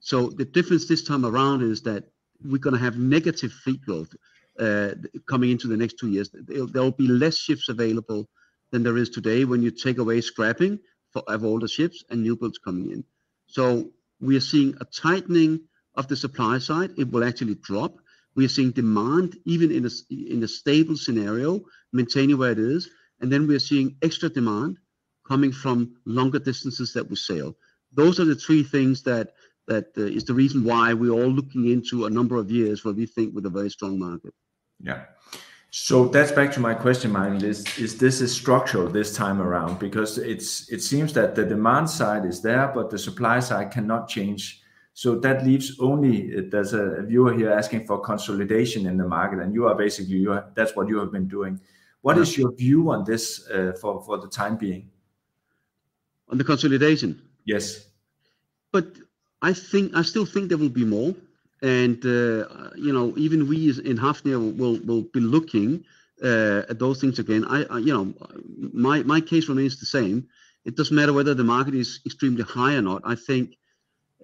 So 0.00 0.28
the 0.28 0.44
difference 0.44 0.86
this 0.86 1.04
time 1.04 1.26
around 1.26 1.62
is 1.62 1.82
that 1.82 2.04
we're 2.42 2.58
going 2.58 2.74
to 2.74 2.80
have 2.80 2.96
negative 2.96 3.52
fleet 3.52 3.82
growth 3.82 4.14
coming 4.58 5.50
into 5.50 5.68
the 5.68 5.76
next 5.76 5.98
two 5.98 6.08
years. 6.08 6.30
There 6.32 6.82
will 6.82 6.90
be 6.90 7.08
less 7.08 7.36
ships 7.36 7.68
available 7.68 8.28
than 8.70 8.82
there 8.82 8.96
is 8.96 9.10
today 9.10 9.44
when 9.44 9.62
you 9.62 9.70
take 9.70 9.98
away 9.98 10.20
scrapping 10.20 10.78
for, 11.12 11.22
of 11.28 11.44
older 11.44 11.68
ships 11.68 12.04
and 12.10 12.22
new 12.22 12.36
builds 12.36 12.58
coming 12.58 12.90
in. 12.90 13.04
So 13.46 13.90
we 14.20 14.36
are 14.36 14.40
seeing 14.40 14.74
a 14.80 14.84
tightening 14.84 15.60
of 15.94 16.08
the 16.08 16.16
supply 16.16 16.58
side. 16.58 16.90
It 16.96 17.10
will 17.10 17.24
actually 17.24 17.54
drop. 17.56 17.98
We 18.34 18.44
are 18.44 18.48
seeing 18.48 18.70
demand, 18.70 19.36
even 19.46 19.70
in 19.72 19.84
a, 20.44 20.48
stable 20.48 20.96
scenario, 20.96 21.62
maintaining 21.92 22.38
where 22.38 22.52
it 22.52 22.58
is. 22.58 22.88
And 23.20 23.32
then 23.32 23.46
we 23.46 23.56
are 23.56 23.60
seeing 23.60 23.96
extra 24.02 24.28
demand 24.28 24.78
coming 25.26 25.52
from 25.52 25.96
longer 26.06 26.38
distances 26.38 26.92
that 26.92 27.08
we 27.08 27.16
sail. 27.16 27.56
Those 27.92 28.20
are 28.20 28.24
the 28.24 28.34
three 28.34 28.62
things 28.62 29.02
that 29.04 29.34
that 29.66 29.88
uh, 29.98 30.02
is 30.02 30.24
the 30.24 30.32
reason 30.32 30.64
why 30.64 30.94
we're 30.94 31.12
all 31.12 31.28
looking 31.28 31.68
into 31.68 32.06
a 32.06 32.10
number 32.10 32.36
of 32.36 32.50
years 32.50 32.84
where 32.84 32.94
we 32.94 33.04
think 33.04 33.34
with 33.34 33.44
a 33.44 33.50
very 33.50 33.68
strong 33.68 33.98
market. 33.98 34.32
Yeah. 34.80 35.04
So 35.70 36.08
that's 36.08 36.32
back 36.32 36.50
to 36.52 36.60
my 36.60 36.74
question, 36.74 37.12
Michael. 37.12 37.44
Is, 37.44 37.66
is 37.78 37.98
this 37.98 38.20
is 38.20 38.34
structural 38.34 38.88
this 38.88 39.14
time 39.14 39.42
around? 39.42 39.78
Because 39.78 40.16
it's 40.16 40.68
it 40.70 40.82
seems 40.82 41.12
that 41.12 41.34
the 41.34 41.44
demand 41.44 41.90
side 41.90 42.24
is 42.24 42.40
there, 42.40 42.72
but 42.74 42.88
the 42.90 42.98
supply 42.98 43.40
side 43.40 43.70
cannot 43.70 44.08
change. 44.08 44.62
So 44.94 45.18
that 45.20 45.44
leaves 45.44 45.78
only 45.78 46.40
there's 46.48 46.72
a 46.72 47.02
viewer 47.02 47.34
here 47.34 47.52
asking 47.52 47.86
for 47.86 48.00
consolidation 48.00 48.86
in 48.86 48.96
the 48.96 49.06
market, 49.06 49.40
and 49.40 49.52
you 49.52 49.66
are 49.68 49.74
basically 49.74 50.16
you 50.16 50.32
are, 50.32 50.50
that's 50.54 50.74
what 50.74 50.88
you 50.88 50.98
have 50.98 51.12
been 51.12 51.28
doing. 51.28 51.60
What 52.00 52.16
yeah. 52.16 52.22
is 52.22 52.38
your 52.38 52.52
view 52.52 52.90
on 52.90 53.04
this 53.04 53.48
uh, 53.50 53.72
for 53.80 54.02
for 54.02 54.16
the 54.18 54.28
time 54.28 54.56
being? 54.56 54.90
On 56.30 56.38
the 56.38 56.44
consolidation. 56.44 57.20
Yes. 57.44 57.88
But 58.72 58.86
I 59.42 59.52
think 59.52 59.94
I 59.94 60.02
still 60.02 60.24
think 60.24 60.48
there 60.48 60.58
will 60.58 60.68
be 60.68 60.84
more 60.84 61.14
and 61.62 62.04
uh, 62.04 62.70
you 62.76 62.92
know 62.92 63.12
even 63.16 63.48
we 63.48 63.70
in 63.84 63.96
Hafnia 63.96 64.38
will 64.38 64.78
will 64.84 65.02
be 65.02 65.20
looking 65.20 65.84
uh, 66.22 66.62
at 66.68 66.78
those 66.78 67.00
things 67.00 67.18
again. 67.18 67.44
I, 67.44 67.64
I, 67.64 67.78
you 67.78 67.92
know 67.92 68.14
my 68.72 69.02
my 69.02 69.20
case 69.20 69.48
remains 69.48 69.80
the 69.80 69.86
same. 69.86 70.28
It 70.64 70.76
doesn't 70.76 70.94
matter 70.94 71.12
whether 71.12 71.34
the 71.34 71.44
market 71.44 71.74
is 71.74 72.00
extremely 72.06 72.42
high 72.42 72.74
or 72.74 72.82
not. 72.82 73.02
I 73.04 73.14
think 73.14 73.56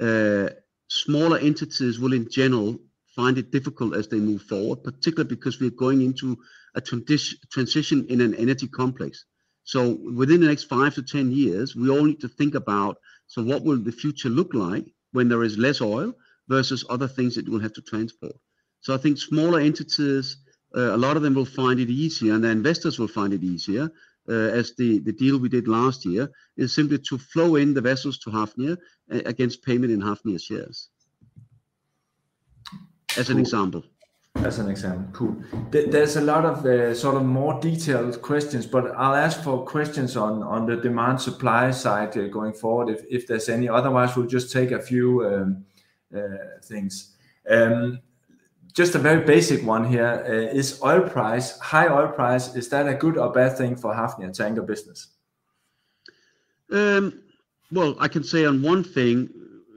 uh, 0.00 0.50
smaller 0.88 1.38
entities 1.38 1.98
will 1.98 2.12
in 2.12 2.28
general 2.30 2.78
find 3.16 3.38
it 3.38 3.50
difficult 3.50 3.94
as 3.94 4.08
they 4.08 4.18
move 4.18 4.42
forward, 4.42 4.82
particularly 4.82 5.34
because 5.34 5.60
we're 5.60 5.70
going 5.70 6.02
into 6.02 6.38
a 6.74 6.80
transition 6.80 7.38
transition 7.50 8.06
in 8.08 8.20
an 8.20 8.34
energy 8.34 8.68
complex. 8.68 9.24
So 9.64 9.98
within 10.14 10.40
the 10.40 10.46
next 10.46 10.64
five 10.64 10.94
to 10.94 11.02
ten 11.02 11.32
years, 11.32 11.74
we 11.74 11.88
all 11.88 12.04
need 12.04 12.20
to 12.20 12.28
think 12.28 12.54
about 12.54 12.98
so 13.26 13.42
what 13.42 13.64
will 13.64 13.78
the 13.78 13.92
future 13.92 14.28
look 14.28 14.52
like 14.54 14.84
when 15.12 15.28
there 15.28 15.42
is 15.44 15.56
less 15.56 15.80
oil 15.80 16.14
versus 16.48 16.84
other 16.90 17.08
things 17.08 17.34
that 17.34 17.46
you 17.46 17.52
will 17.52 17.60
have 17.60 17.72
to 17.74 17.82
transport. 17.82 18.36
So 18.80 18.94
I 18.94 18.98
think 18.98 19.18
smaller 19.18 19.60
entities, 19.60 20.36
uh, 20.76 20.94
a 20.94 20.96
lot 20.96 21.16
of 21.16 21.22
them 21.22 21.34
will 21.34 21.44
find 21.44 21.80
it 21.80 21.88
easier, 21.88 22.34
and 22.34 22.44
the 22.44 22.50
investors 22.50 22.98
will 22.98 23.08
find 23.08 23.32
it 23.32 23.42
easier. 23.42 23.90
Uh, 24.26 24.32
as 24.32 24.74
the, 24.78 25.00
the 25.00 25.12
deal 25.12 25.36
we 25.38 25.50
did 25.50 25.68
last 25.68 26.06
year 26.06 26.30
is 26.56 26.74
simply 26.74 26.98
to 26.98 27.18
flow 27.18 27.56
in 27.56 27.74
the 27.74 27.80
vessels 27.80 28.16
to 28.16 28.30
Hafnia 28.30 28.72
uh, 29.12 29.20
against 29.26 29.62
payment 29.62 29.92
in 29.92 30.00
Hafnia 30.00 30.38
shares. 30.38 30.88
As 33.18 33.28
an 33.28 33.38
example. 33.38 33.84
As 34.36 34.58
an 34.58 34.68
example, 34.68 35.08
cool. 35.12 35.36
There's 35.70 36.16
a 36.16 36.20
lot 36.22 36.44
of 36.44 36.64
uh, 36.66 36.94
sort 36.94 37.16
of 37.16 37.24
more 37.24 37.60
detailed 37.60 38.20
questions, 38.20 38.66
but 38.66 38.92
I'll 38.96 39.14
ask 39.14 39.42
for 39.42 39.64
questions 39.64 40.16
on, 40.16 40.42
on 40.42 40.66
the 40.66 40.76
demand 40.76 41.20
supply 41.20 41.70
side 41.70 42.16
uh, 42.16 42.28
going 42.28 42.54
forward 42.54 42.88
if, 42.88 43.04
if 43.08 43.26
there's 43.26 43.48
any. 43.48 43.68
Otherwise, 43.68 44.16
we'll 44.16 44.26
just 44.26 44.50
take 44.50 44.72
a 44.72 44.80
few 44.80 45.24
um, 45.26 45.64
things. 46.62 47.14
Um, 47.48 48.00
just 48.72 48.94
a 48.94 48.98
very 48.98 49.24
basic 49.24 49.64
one 49.64 49.84
here: 49.84 50.24
uh, 50.26 50.56
is 50.56 50.80
oil 50.82 51.08
price, 51.08 51.58
high 51.58 51.88
oil 51.88 52.08
price, 52.08 52.54
is 52.56 52.68
that 52.70 52.88
a 52.88 52.94
good 52.94 53.16
or 53.16 53.32
bad 53.32 53.56
thing 53.56 53.76
for 53.76 53.94
Hafnia 53.94 54.32
tanker 54.32 54.62
business? 54.62 55.08
Um, 56.70 57.22
well, 57.70 57.96
I 58.00 58.08
can 58.08 58.24
say 58.24 58.44
on 58.44 58.62
one 58.62 58.82
thing, 58.82 59.30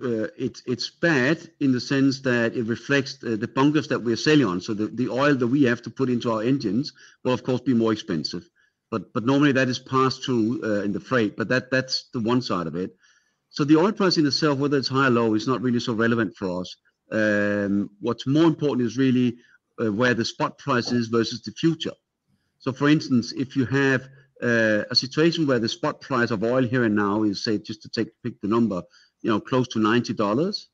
uh, 0.03 0.27
it's 0.37 0.61
it's 0.65 0.89
bad 0.89 1.49
in 1.59 1.71
the 1.71 1.79
sense 1.79 2.21
that 2.21 2.55
it 2.55 2.63
reflects 2.63 3.23
uh, 3.23 3.35
the 3.35 3.47
bunkers 3.47 3.87
that 3.87 3.99
we're 3.99 4.15
sailing 4.15 4.45
on. 4.45 4.61
So 4.61 4.73
the, 4.73 4.87
the 4.87 5.09
oil 5.09 5.35
that 5.35 5.47
we 5.47 5.63
have 5.63 5.81
to 5.83 5.89
put 5.89 6.09
into 6.09 6.31
our 6.31 6.41
engines 6.43 6.93
will 7.23 7.33
of 7.33 7.43
course 7.43 7.61
be 7.61 7.73
more 7.73 7.93
expensive. 7.93 8.49
But 8.89 9.13
but 9.13 9.25
normally 9.25 9.51
that 9.53 9.69
is 9.69 9.79
passed 9.79 10.23
through 10.23 10.61
uh, 10.63 10.83
in 10.83 10.93
the 10.93 10.99
freight. 10.99 11.35
But 11.35 11.49
that 11.49 11.71
that's 11.71 12.05
the 12.13 12.19
one 12.19 12.41
side 12.41 12.67
of 12.67 12.75
it. 12.75 12.95
So 13.57 13.63
the 13.63 13.77
oil 13.77 13.91
price 13.91 14.17
in 14.17 14.27
itself, 14.27 14.59
whether 14.59 14.77
it's 14.77 14.87
high 14.87 15.07
or 15.07 15.09
low, 15.09 15.33
is 15.33 15.47
not 15.47 15.63
really 15.63 15.79
so 15.79 15.93
relevant 15.93 16.35
for 16.37 16.61
us. 16.61 16.75
Um, 17.11 17.89
what's 17.99 18.27
more 18.27 18.43
important 18.43 18.85
is 18.85 18.99
really 18.99 19.37
uh, 19.81 19.91
where 19.91 20.13
the 20.13 20.25
spot 20.25 20.59
price 20.59 20.91
is 20.91 21.07
versus 21.07 21.41
the 21.41 21.51
future. 21.53 21.95
So, 22.59 22.71
for 22.71 22.87
instance, 22.87 23.31
if 23.31 23.55
you 23.55 23.65
have 23.65 24.03
uh, 24.43 24.83
a 24.91 24.95
situation 24.95 25.47
where 25.47 25.57
the 25.57 25.67
spot 25.67 26.01
price 26.01 26.29
of 26.29 26.43
oil 26.43 26.61
here 26.61 26.83
and 26.83 26.95
now 26.95 27.23
is, 27.23 27.43
say, 27.43 27.57
just 27.57 27.81
to 27.81 27.89
take 27.89 28.09
pick 28.23 28.39
the 28.41 28.47
number, 28.47 28.83
you 29.23 29.31
know, 29.31 29.39
close 29.39 29.67
to 29.69 29.79
ninety 29.79 30.13
dollars, 30.13 30.69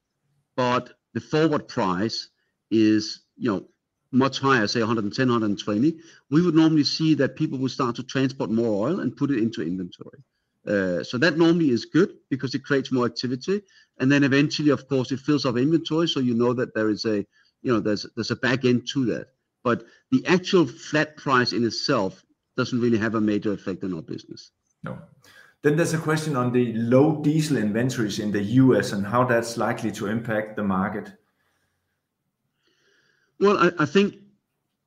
but 0.57 0.91
the 1.13 1.21
forward 1.21 1.69
price 1.69 2.27
is, 2.69 3.21
you 3.37 3.49
know, 3.49 3.65
much 4.11 4.39
higher, 4.39 4.67
say 4.67 4.81
110, 4.81 5.29
120, 5.29 5.99
we 6.29 6.41
would 6.41 6.53
normally 6.53 6.83
see 6.83 7.13
that 7.13 7.37
people 7.37 7.59
will 7.59 7.69
start 7.69 7.95
to 7.95 8.03
transport 8.03 8.49
more 8.51 8.89
oil 8.89 8.99
and 8.99 9.15
put 9.15 9.31
it 9.31 9.37
into 9.37 9.61
inventory. 9.61 10.21
Uh, 10.65 11.03
so 11.03 11.17
that 11.17 11.37
normally 11.37 11.71
is 11.71 11.85
good 11.85 12.13
because 12.29 12.55
it 12.55 12.63
creates 12.63 12.91
more 12.91 13.05
activity, 13.05 13.61
and 13.99 14.11
then 14.11 14.23
eventually, 14.23 14.69
of 14.69 14.87
course, 14.87 15.11
it 15.11 15.19
fills 15.19 15.45
up 15.45 15.57
inventory, 15.57 16.07
so 16.07 16.19
you 16.19 16.33
know 16.33 16.53
that 16.53 16.73
there 16.73 16.89
is 16.89 17.05
a, 17.05 17.17
you 17.61 17.73
know, 17.73 17.79
there's 17.79 18.05
there's 18.15 18.31
a 18.31 18.35
back 18.35 18.63
end 18.63 18.87
to 18.93 19.05
that. 19.05 19.27
But 19.63 19.83
the 20.11 20.25
actual 20.25 20.65
flat 20.65 21.17
price 21.17 21.53
in 21.53 21.65
itself 21.65 22.25
doesn't 22.55 22.79
really 22.79 22.97
have 22.97 23.15
a 23.15 23.21
major 23.21 23.51
effect 23.51 23.83
on 23.83 23.93
our 23.93 24.01
business. 24.01 24.51
No. 24.83 24.97
Then 25.63 25.77
there's 25.77 25.93
a 25.93 25.97
question 25.97 26.35
on 26.35 26.51
the 26.51 26.73
low 26.73 27.21
diesel 27.21 27.57
inventories 27.57 28.19
in 28.19 28.31
the 28.31 28.43
U.S. 28.43 28.91
and 28.91 29.05
how 29.05 29.23
that's 29.23 29.57
likely 29.57 29.91
to 29.93 30.07
impact 30.07 30.57
the 30.57 30.63
market. 30.63 31.13
Well, 33.39 33.57
I, 33.57 33.71
I 33.79 33.85
think 33.85 34.15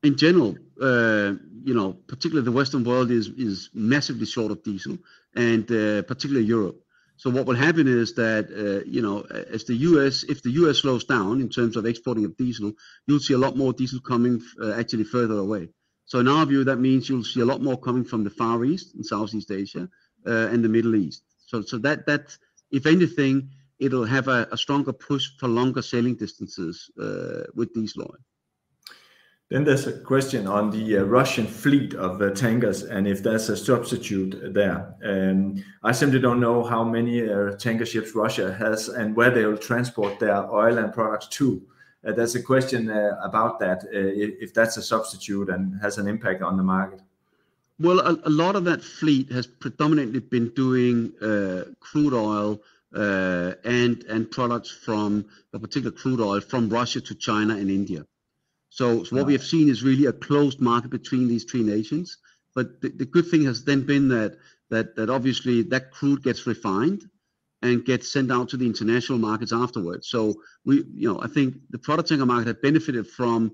in 0.03 0.15
general, 0.15 0.55
uh, 0.81 1.33
you 1.67 1.73
know, 1.73 1.91
particularly 2.13 2.45
the 2.45 2.57
Western 2.59 2.85
world 2.85 3.11
is 3.11 3.27
is 3.27 3.69
massively 3.73 4.25
short 4.25 4.51
of 4.53 4.63
diesel, 4.63 4.97
and 5.35 5.65
uh, 5.69 6.01
particularly 6.03 6.47
Europe. 6.47 6.79
So 7.17 7.29
what 7.29 7.45
will 7.45 7.61
happen 7.67 7.87
is 7.89 8.13
that 8.13 8.45
uh, 8.63 8.89
you 8.89 9.01
know, 9.01 9.17
as 9.55 9.65
the 9.65 9.75
U.S. 9.89 10.23
if 10.23 10.41
the 10.41 10.53
U.S. 10.61 10.77
slows 10.77 11.03
down 11.03 11.41
in 11.41 11.49
terms 11.49 11.75
of 11.75 11.85
exporting 11.85 12.23
of 12.23 12.37
diesel, 12.37 12.71
you'll 13.05 13.25
see 13.27 13.33
a 13.33 13.43
lot 13.45 13.57
more 13.57 13.73
diesel 13.73 13.99
coming 13.99 14.41
uh, 14.63 14.79
actually 14.81 15.03
further 15.03 15.37
away. 15.45 15.67
So 16.05 16.19
in 16.19 16.29
our 16.29 16.45
view, 16.45 16.63
that 16.63 16.79
means 16.79 17.09
you'll 17.09 17.31
see 17.33 17.41
a 17.41 17.51
lot 17.51 17.61
more 17.61 17.77
coming 17.77 18.05
from 18.05 18.23
the 18.23 18.29
Far 18.29 18.63
East 18.63 18.95
and 18.95 19.05
Southeast 19.05 19.51
Asia 19.51 19.89
uh, 20.25 20.47
and 20.51 20.63
the 20.63 20.69
Middle 20.69 20.95
East. 20.95 21.23
So 21.47 21.63
so 21.63 21.79
that 21.79 22.05
that 22.05 22.37
if 22.71 22.85
anything, 22.85 23.49
it'll 23.77 24.05
have 24.17 24.29
a, 24.29 24.47
a 24.53 24.57
stronger 24.57 24.93
push 24.93 25.25
for 25.39 25.49
longer 25.49 25.81
sailing 25.81 26.15
distances 26.15 26.89
uh, 26.97 27.43
with 27.53 27.73
diesel 27.73 28.03
oil. 28.03 28.23
Then 29.49 29.63
there's 29.63 29.87
a 29.87 29.93
question 29.93 30.45
on 30.45 30.71
the 30.71 30.97
uh, 30.97 31.03
Russian 31.03 31.47
fleet 31.47 31.93
of 31.93 32.21
uh, 32.21 32.31
tankers 32.31 32.83
and 32.83 33.07
if 33.07 33.23
there's 33.23 33.47
a 33.47 33.55
substitute 33.55 34.53
there. 34.53 34.93
Um, 35.01 35.63
I 35.83 35.93
simply 35.93 36.19
don't 36.19 36.41
know 36.41 36.63
how 36.63 36.83
many 36.83 37.29
uh, 37.29 37.51
tanker 37.51 37.85
ships 37.85 38.13
Russia 38.13 38.53
has 38.53 38.89
and 38.89 39.15
where 39.15 39.31
they 39.31 39.45
will 39.45 39.57
transport 39.57 40.19
their 40.19 40.51
oil 40.51 40.77
and 40.77 40.91
products 40.93 41.27
to. 41.37 41.61
Uh, 42.05 42.11
there's 42.11 42.35
a 42.35 42.43
question 42.43 42.89
uh, 42.89 43.17
about 43.23 43.57
that, 43.59 43.83
uh, 43.85 43.89
if 43.93 44.53
that's 44.53 44.75
a 44.75 44.81
substitute 44.81 45.47
and 45.47 45.81
has 45.81 45.97
an 45.97 46.07
impact 46.07 46.41
on 46.41 46.57
the 46.57 46.63
market. 46.63 46.99
Well, 47.79 47.99
a, 47.99 48.19
a 48.25 48.29
lot 48.29 48.57
of 48.57 48.65
that 48.65 48.83
fleet 48.83 49.31
has 49.31 49.47
predominantly 49.47 50.19
been 50.19 50.49
doing 50.49 51.13
crude 51.79 52.13
oil 52.13 52.59
and 52.91 54.03
and 54.03 54.31
products 54.31 54.71
from, 54.71 55.25
a 55.53 55.59
particular 55.59 55.91
crude 55.91 56.19
oil 56.19 56.41
from 56.41 56.69
Russia 56.69 56.99
to 56.99 57.15
China 57.15 57.55
and 57.55 57.69
India. 57.69 58.05
So, 58.77 59.03
so 59.03 59.15
what 59.15 59.25
we 59.25 59.33
have 59.33 59.43
seen 59.43 59.69
is 59.69 59.81
really 59.81 60.05
a 60.05 60.13
closed 60.13 60.61
market 60.61 60.91
between 60.91 61.27
these 61.27 61.45
three 61.45 61.63
nations. 61.63 62.17
But 62.53 62.79
the, 62.79 62.89
the 62.89 63.05
good 63.05 63.27
thing 63.27 63.43
has 63.45 63.63
then 63.63 63.81
been 63.81 64.07
that 64.09 64.37
that 64.69 64.95
that 64.97 65.09
obviously 65.09 65.63
that 65.63 65.89
crude 65.91 66.21
gets 66.21 66.45
refined 66.45 67.09
and 67.63 67.83
gets 67.83 68.13
sent 68.13 68.31
out 68.31 68.49
to 68.49 68.57
the 68.57 68.67
international 68.67 69.17
markets 69.17 69.51
afterwards. 69.51 70.09
So 70.09 70.35
we, 70.63 70.83
you 70.93 71.11
know, 71.11 71.19
I 71.23 71.27
think 71.27 71.55
the 71.71 71.79
product 71.79 72.09
tanker 72.09 72.27
market 72.27 72.47
had 72.49 72.61
benefited 72.61 73.07
from 73.07 73.51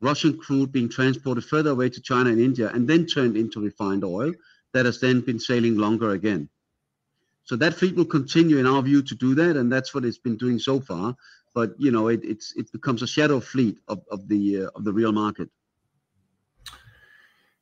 Russian 0.00 0.36
crude 0.36 0.72
being 0.72 0.88
transported 0.88 1.44
further 1.44 1.70
away 1.70 1.88
to 1.90 2.00
China 2.00 2.30
and 2.30 2.40
India 2.40 2.68
and 2.74 2.88
then 2.88 3.06
turned 3.06 3.36
into 3.36 3.60
refined 3.60 4.02
oil 4.02 4.32
that 4.72 4.86
has 4.86 4.98
then 4.98 5.20
been 5.20 5.38
sailing 5.38 5.78
longer 5.78 6.10
again. 6.10 6.48
So 7.44 7.56
that 7.56 7.74
fleet 7.74 7.94
will 7.94 8.06
continue, 8.06 8.58
in 8.58 8.66
our 8.66 8.82
view, 8.82 9.02
to 9.02 9.14
do 9.14 9.34
that, 9.34 9.56
and 9.56 9.70
that's 9.70 9.94
what 9.94 10.04
it's 10.04 10.18
been 10.18 10.36
doing 10.36 10.58
so 10.58 10.80
far 10.80 11.14
but 11.54 11.70
you 11.78 11.90
know 11.90 12.08
it, 12.08 12.20
it's 12.24 12.54
it 12.56 12.70
becomes 12.72 13.02
a 13.02 13.06
shadow 13.06 13.40
fleet 13.40 13.78
of, 13.88 14.02
of 14.10 14.28
the 14.28 14.64
uh, 14.64 14.70
of 14.74 14.84
the 14.84 14.92
real 14.92 15.12
market. 15.12 15.48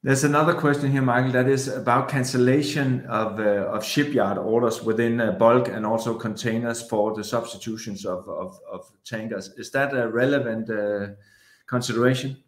There's 0.05 0.25
another 0.25 0.55
question 0.55 0.91
here, 0.91 1.03
Michael, 1.03 1.31
that 1.31 1.49
is 1.49 1.69
about 1.69 2.09
cancellation 2.09 3.07
of 3.07 3.39
uh, 3.39 3.77
of 3.77 3.85
shipyard 3.85 4.39
orders 4.39 4.83
within 4.83 5.21
uh, 5.21 5.33
bulk 5.33 5.69
and 5.69 5.87
also 5.87 6.15
containers 6.15 6.83
for 6.83 7.15
the 7.15 7.23
substitutions 7.23 8.05
of, 8.05 8.29
of, 8.29 8.59
of 8.71 8.91
tankers. 9.05 9.51
Is 9.57 9.71
that 9.73 9.95
a 9.95 10.09
relevant 10.09 10.71
uh, 10.71 11.15
consideration? 11.67 12.43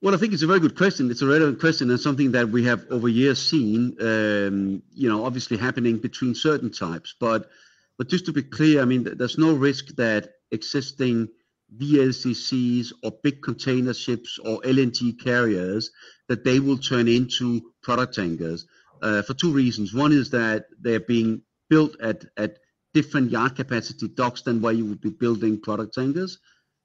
Well, 0.00 0.14
I 0.14 0.18
think 0.18 0.32
it's 0.32 0.44
a 0.44 0.46
very 0.46 0.60
good 0.60 0.76
question. 0.76 1.10
It's 1.10 1.22
a 1.22 1.26
relevant 1.26 1.58
question 1.58 1.90
and 1.90 1.98
something 1.98 2.30
that 2.32 2.50
we 2.50 2.62
have 2.64 2.86
over 2.88 3.08
years 3.08 3.42
seen, 3.42 3.96
um, 4.00 4.80
you 4.94 5.08
know, 5.08 5.24
obviously 5.24 5.56
happening 5.56 5.98
between 5.98 6.36
certain 6.36 6.70
types. 6.70 7.16
But 7.18 7.50
but 7.96 8.08
just 8.08 8.26
to 8.26 8.32
be 8.32 8.44
clear, 8.44 8.80
I 8.80 8.84
mean, 8.84 9.02
there's 9.02 9.38
no 9.38 9.54
risk 9.54 9.96
that 9.96 10.34
existing 10.52 11.28
VLCCs 11.76 12.92
or 13.02 13.10
big 13.24 13.42
container 13.42 13.92
ships 13.92 14.38
or 14.38 14.60
LNG 14.62 15.18
carriers 15.22 15.90
that 16.28 16.44
they 16.44 16.60
will 16.60 16.78
turn 16.78 17.08
into 17.08 17.72
product 17.82 18.14
tankers 18.14 18.66
uh, 19.02 19.22
for 19.22 19.34
two 19.34 19.52
reasons. 19.52 19.92
One 19.92 20.12
is 20.12 20.30
that 20.30 20.66
they're 20.80 21.00
being 21.00 21.42
built 21.68 22.00
at 22.00 22.24
at 22.36 22.58
different 22.94 23.32
yard 23.32 23.56
capacity 23.56 24.06
docks 24.06 24.42
than 24.42 24.60
where 24.60 24.72
you 24.72 24.84
would 24.86 25.00
be 25.00 25.10
building 25.10 25.60
product 25.60 25.94
tankers. 25.94 26.38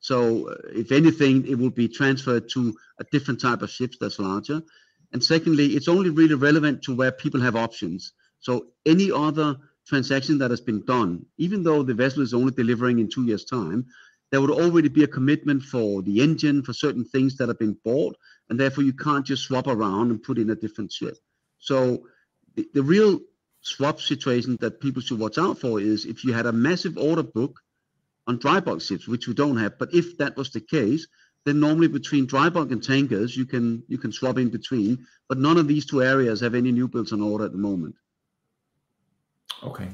So 0.03 0.49
uh, 0.49 0.55
if 0.75 0.91
anything, 0.91 1.47
it 1.47 1.57
will 1.57 1.69
be 1.69 1.87
transferred 1.87 2.49
to 2.49 2.75
a 2.99 3.05
different 3.05 3.39
type 3.39 3.61
of 3.61 3.69
ships 3.69 3.97
that's 3.99 4.19
larger. 4.19 4.61
And 5.13 5.23
secondly, 5.23 5.67
it's 5.77 5.87
only 5.87 6.09
really 6.09 6.35
relevant 6.35 6.81
to 6.83 6.93
where 6.93 7.13
people 7.13 7.39
have 7.39 7.55
options. 7.55 8.11
So 8.41 8.67
any 8.85 9.09
other 9.13 9.55
transaction 9.87 10.37
that 10.39 10.51
has 10.51 10.59
been 10.59 10.83
done, 10.85 11.25
even 11.37 11.63
though 11.63 11.83
the 11.83 11.93
vessel 11.93 12.21
is 12.21 12.33
only 12.33 12.51
delivering 12.51 12.99
in 12.99 13.07
two 13.09 13.23
years' 13.23 13.45
time, 13.45 13.85
there 14.29 14.41
would 14.41 14.51
already 14.51 14.89
be 14.89 15.05
a 15.05 15.07
commitment 15.07 15.63
for 15.63 16.01
the 16.01 16.21
engine, 16.21 16.63
for 16.63 16.73
certain 16.73 17.05
things 17.05 17.37
that 17.37 17.47
have 17.47 17.59
been 17.59 17.77
bought, 17.85 18.17
and 18.49 18.59
therefore 18.59 18.83
you 18.83 18.91
can't 18.91 19.25
just 19.25 19.43
swap 19.43 19.67
around 19.67 20.11
and 20.11 20.21
put 20.21 20.37
in 20.37 20.49
a 20.49 20.55
different 20.55 20.91
ship. 20.91 21.15
So 21.59 22.07
the, 22.55 22.67
the 22.73 22.83
real 22.83 23.21
swap 23.61 24.01
situation 24.01 24.57
that 24.59 24.81
people 24.81 25.01
should 25.01 25.19
watch 25.19 25.37
out 25.37 25.59
for 25.59 25.79
is 25.79 26.03
if 26.03 26.25
you 26.25 26.33
had 26.33 26.45
a 26.45 26.51
massive 26.51 26.97
order 26.97 27.23
book 27.23 27.61
on 28.27 28.37
dry 28.37 28.59
bulk 28.59 28.81
ships, 28.81 29.07
which 29.07 29.27
we 29.27 29.33
don't 29.33 29.57
have, 29.57 29.77
but 29.77 29.93
if 29.93 30.17
that 30.17 30.35
was 30.37 30.51
the 30.51 30.61
case, 30.61 31.07
then 31.45 31.59
normally 31.59 31.87
between 31.87 32.25
dry 32.25 32.49
bulk 32.49 32.71
and 32.71 32.81
tankers 32.81 33.35
you 33.35 33.45
can 33.45 33.83
you 33.87 33.97
can 33.97 34.11
swap 34.11 34.37
in 34.37 34.49
between, 34.49 35.05
but 35.27 35.37
none 35.37 35.57
of 35.57 35.67
these 35.67 35.85
two 35.85 36.01
areas 36.01 36.39
have 36.41 36.55
any 36.55 36.71
new 36.71 36.87
builds 36.87 37.11
on 37.11 37.21
order 37.21 37.45
at 37.45 37.51
the 37.51 37.57
moment. 37.57 37.95
Okay. 39.61 39.89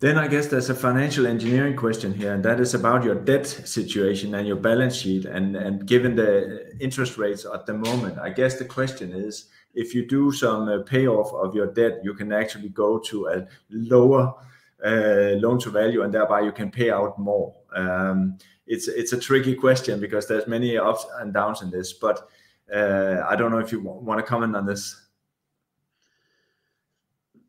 Then 0.00 0.18
I 0.18 0.28
guess 0.28 0.48
there's 0.48 0.68
a 0.68 0.74
financial 0.74 1.26
engineering 1.26 1.76
question 1.76 2.12
here, 2.12 2.34
and 2.34 2.44
that 2.44 2.60
is 2.60 2.74
about 2.74 3.04
your 3.04 3.14
debt 3.14 3.46
situation 3.46 4.34
and 4.34 4.46
your 4.46 4.56
balance 4.56 4.96
sheet. 4.96 5.24
And, 5.24 5.56
and 5.56 5.86
given 5.86 6.14
the 6.16 6.76
interest 6.78 7.16
rates 7.16 7.46
at 7.46 7.64
the 7.64 7.74
moment, 7.74 8.18
I 8.18 8.30
guess 8.30 8.58
the 8.58 8.66
question 8.66 9.12
is 9.12 9.46
if 9.72 9.94
you 9.94 10.06
do 10.06 10.30
some 10.30 10.68
uh, 10.68 10.82
payoff 10.82 11.32
of 11.32 11.54
your 11.54 11.72
debt, 11.72 12.00
you 12.04 12.12
can 12.12 12.32
actually 12.32 12.68
go 12.68 12.98
to 12.98 13.28
a 13.28 13.46
lower 13.70 14.34
loan 14.90 15.58
to 15.60 15.70
value, 15.70 16.02
and 16.02 16.12
thereby 16.12 16.40
you 16.40 16.52
can 16.52 16.70
pay 16.70 16.90
out 16.90 17.18
more. 17.18 17.54
Um, 17.74 18.38
it's 18.66 18.88
it's 18.88 19.12
a 19.12 19.18
tricky 19.18 19.54
question 19.54 20.00
because 20.00 20.26
there's 20.26 20.46
many 20.46 20.76
ups 20.78 21.06
and 21.18 21.32
downs 21.32 21.62
in 21.62 21.70
this, 21.70 21.92
but 21.92 22.28
uh, 22.72 23.22
I 23.28 23.36
don't 23.36 23.50
know 23.50 23.58
if 23.58 23.72
you 23.72 23.80
want 23.80 24.18
to 24.20 24.26
comment 24.26 24.56
on 24.56 24.66
this. 24.66 25.00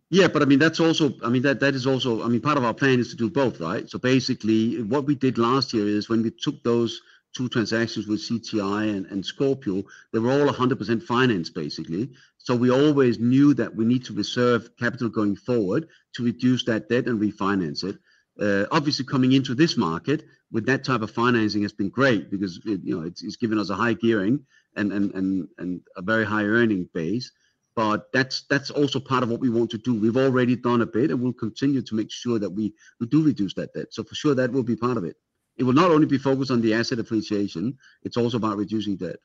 Yeah, 0.10 0.28
but 0.28 0.42
I 0.42 0.46
mean 0.46 0.60
that's 0.60 0.80
also 0.80 1.14
I 1.24 1.30
mean 1.30 1.42
that 1.44 1.60
that 1.62 1.74
is 1.74 1.88
also 1.88 2.24
I 2.24 2.28
mean 2.28 2.42
part 2.42 2.58
of 2.58 2.64
our 2.64 2.74
plan 2.74 3.00
is 3.00 3.10
to 3.10 3.16
do 3.16 3.30
both, 3.30 3.60
right? 3.60 3.90
So 3.90 3.98
basically, 3.98 4.82
what 4.84 5.06
we 5.06 5.16
did 5.16 5.38
last 5.38 5.74
year 5.74 5.88
is 5.88 6.10
when 6.10 6.22
we 6.22 6.32
took 6.32 6.62
those 6.64 7.02
two 7.36 7.50
transactions 7.50 8.08
with 8.08 8.22
CTI 8.22 8.96
and, 8.96 9.06
and 9.08 9.26
Scorpio, 9.26 9.84
they 10.14 10.20
were 10.20 10.32
all 10.32 10.48
100% 10.48 11.04
financed 11.04 11.54
basically. 11.54 12.12
So 12.38 12.56
we 12.56 12.72
always 12.72 13.20
knew 13.20 13.54
that 13.56 13.76
we 13.76 13.86
need 13.86 14.06
to 14.06 14.14
reserve 14.14 14.70
capital 14.78 15.10
going 15.10 15.36
forward 15.36 15.88
to 16.14 16.24
reduce 16.24 16.64
that 16.66 16.90
debt 16.90 17.08
and 17.08 17.20
refinance 17.20 17.84
it. 17.84 17.98
Uh, 18.40 18.66
obviously, 18.72 19.06
coming 19.06 19.32
into 19.32 19.56
this 19.56 19.78
market 19.78 20.24
with 20.52 20.66
that 20.66 20.84
type 20.84 21.02
of 21.02 21.12
financing 21.12 21.64
has 21.64 21.74
been 21.74 21.90
great 21.90 22.30
because 22.30 22.60
it, 22.66 22.82
you 22.84 22.98
know 22.98 23.06
it's, 23.06 23.24
it's 23.24 23.38
given 23.38 23.58
us 23.58 23.70
a 23.70 23.76
high 23.76 23.94
gearing 23.94 24.46
and 24.76 24.92
and 24.92 25.14
and 25.14 25.48
and 25.58 25.82
a 25.96 26.02
very 26.02 26.26
high 26.26 26.44
earning 26.44 26.90
base 26.94 27.32
but 27.76 28.12
that's 28.14 28.44
that's 28.50 28.72
also 28.72 29.00
part 29.00 29.22
of 29.24 29.30
what 29.30 29.42
we 29.42 29.50
want 29.50 29.70
to 29.72 29.78
do. 29.78 29.94
We've 29.94 30.18
already 30.18 30.56
done 30.56 30.82
a 30.82 30.86
bit, 30.86 31.12
and 31.12 31.22
we'll 31.22 31.34
continue 31.34 31.82
to 31.82 31.96
make 31.96 32.10
sure 32.10 32.40
that 32.40 32.50
we 32.50 32.74
we 33.00 33.08
do 33.08 33.22
reduce 33.22 33.54
that 33.56 33.74
debt. 33.74 33.88
So 33.92 34.04
for 34.04 34.16
sure, 34.16 34.34
that 34.36 34.52
will 34.52 34.64
be 34.64 34.78
part 34.78 34.98
of 34.98 35.04
it. 35.04 35.18
It 35.58 35.64
will 35.64 35.74
not 35.74 35.92
only 35.92 36.06
be 36.06 36.18
focused 36.18 36.52
on 36.52 36.62
the 36.62 36.74
asset 36.74 37.00
appreciation; 37.00 37.78
it's 38.04 38.18
also 38.18 38.38
about 38.38 38.58
reducing 38.58 38.96
debt. 38.98 39.18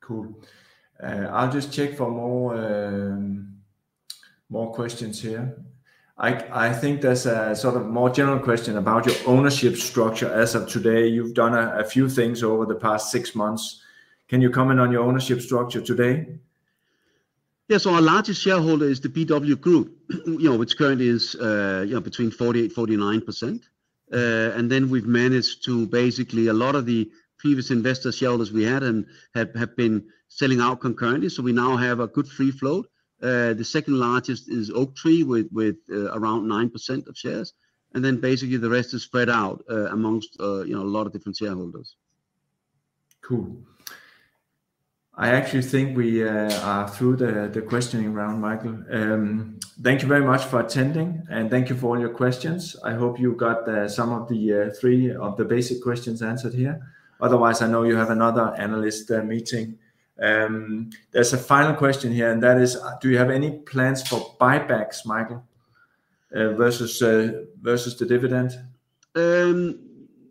Cool. 0.00 0.42
Uh, 1.02 1.28
I'll 1.30 1.52
just 1.52 1.72
check 1.72 1.96
for 1.96 2.10
more 2.10 2.54
um, 2.56 3.58
more 4.50 4.72
questions 4.72 5.20
here. 5.20 5.56
I, 6.20 6.68
I 6.68 6.72
think 6.72 7.00
there's 7.00 7.26
a 7.26 7.54
sort 7.54 7.76
of 7.76 7.86
more 7.86 8.10
general 8.10 8.40
question 8.40 8.76
about 8.76 9.06
your 9.06 9.14
ownership 9.26 9.76
structure 9.76 10.32
as 10.32 10.56
of 10.56 10.68
today. 10.68 11.06
You've 11.06 11.34
done 11.34 11.54
a, 11.54 11.78
a 11.78 11.84
few 11.84 12.08
things 12.08 12.42
over 12.42 12.66
the 12.66 12.74
past 12.74 13.12
six 13.12 13.36
months. 13.36 13.82
Can 14.26 14.40
you 14.40 14.50
comment 14.50 14.80
on 14.80 14.90
your 14.90 15.04
ownership 15.04 15.40
structure 15.40 15.80
today? 15.80 16.26
Yeah, 17.68 17.78
so 17.78 17.94
our 17.94 18.00
largest 18.00 18.42
shareholder 18.42 18.86
is 18.86 19.00
the 19.00 19.08
BW 19.08 19.60
Group, 19.60 19.96
you 20.26 20.50
know, 20.50 20.56
which 20.56 20.76
currently 20.76 21.08
is 21.08 21.36
uh, 21.36 21.84
you 21.86 21.94
know 21.94 22.00
between 22.00 22.30
48 22.30 22.72
49 22.72 23.20
percent, 23.20 23.68
and 24.16 24.70
then 24.70 24.90
we've 24.90 25.06
managed 25.06 25.64
to 25.66 25.86
basically 25.86 26.46
a 26.48 26.52
lot 26.52 26.74
of 26.74 26.86
the 26.86 27.10
previous 27.38 27.70
investor 27.70 28.12
shareholders 28.12 28.52
we 28.52 28.64
had 28.64 28.82
and 28.82 29.06
have, 29.34 29.54
have 29.54 29.76
been 29.76 30.04
selling 30.28 30.60
out 30.60 30.80
concurrently. 30.80 31.28
So 31.28 31.42
we 31.42 31.52
now 31.52 31.76
have 31.76 32.00
a 32.00 32.08
good 32.08 32.28
free 32.28 32.50
float. 32.50 32.86
Uh, 33.22 33.54
the 33.54 33.64
second 33.64 33.98
largest 33.98 34.48
is 34.48 34.70
Oaktree 34.70 35.24
with 35.24 35.48
with 35.50 35.76
uh, 35.90 36.12
around 36.12 36.46
nine 36.46 36.70
percent 36.70 37.08
of 37.08 37.16
shares, 37.16 37.52
and 37.92 38.04
then 38.04 38.20
basically 38.20 38.58
the 38.58 38.70
rest 38.70 38.94
is 38.94 39.02
spread 39.02 39.28
out 39.28 39.64
uh, 39.68 39.86
amongst 39.90 40.36
uh, 40.38 40.62
you 40.62 40.74
know 40.74 40.82
a 40.82 40.92
lot 40.96 41.06
of 41.06 41.12
different 41.12 41.36
shareholders. 41.36 41.96
Cool. 43.20 43.56
I 45.20 45.30
actually 45.30 45.62
think 45.62 45.96
we 45.96 46.26
uh, 46.26 46.60
are 46.62 46.88
through 46.88 47.16
the, 47.16 47.50
the 47.52 47.60
questioning 47.60 48.14
round, 48.14 48.40
Michael. 48.40 48.78
Um, 48.88 49.58
thank 49.82 50.00
you 50.00 50.06
very 50.06 50.24
much 50.24 50.44
for 50.44 50.60
attending 50.60 51.26
and 51.28 51.50
thank 51.50 51.68
you 51.68 51.74
for 51.76 51.88
all 51.88 51.98
your 51.98 52.10
questions. 52.10 52.76
I 52.84 52.92
hope 52.92 53.18
you 53.18 53.34
got 53.34 53.68
uh, 53.68 53.88
some 53.88 54.12
of 54.12 54.28
the 54.28 54.54
uh, 54.54 54.70
three 54.80 55.12
of 55.12 55.36
the 55.36 55.44
basic 55.44 55.82
questions 55.82 56.22
answered 56.22 56.54
here. 56.54 56.80
Otherwise, 57.20 57.62
I 57.62 57.66
know 57.66 57.82
you 57.82 57.96
have 57.96 58.10
another 58.10 58.54
analyst 58.58 59.10
uh, 59.10 59.24
meeting. 59.24 59.76
Um, 60.22 60.90
there's 61.10 61.32
a 61.32 61.38
final 61.38 61.74
question 61.74 62.12
here, 62.12 62.30
and 62.30 62.40
that 62.44 62.58
is 62.58 62.76
uh, 62.76 62.94
Do 63.00 63.10
you 63.10 63.18
have 63.18 63.30
any 63.30 63.58
plans 63.58 64.06
for 64.06 64.36
buybacks, 64.40 65.04
Michael, 65.04 65.42
uh, 66.32 66.50
versus, 66.50 67.02
versus 67.60 67.98
the 67.98 68.06
dividend? 68.06 68.52
Um, 69.16 69.80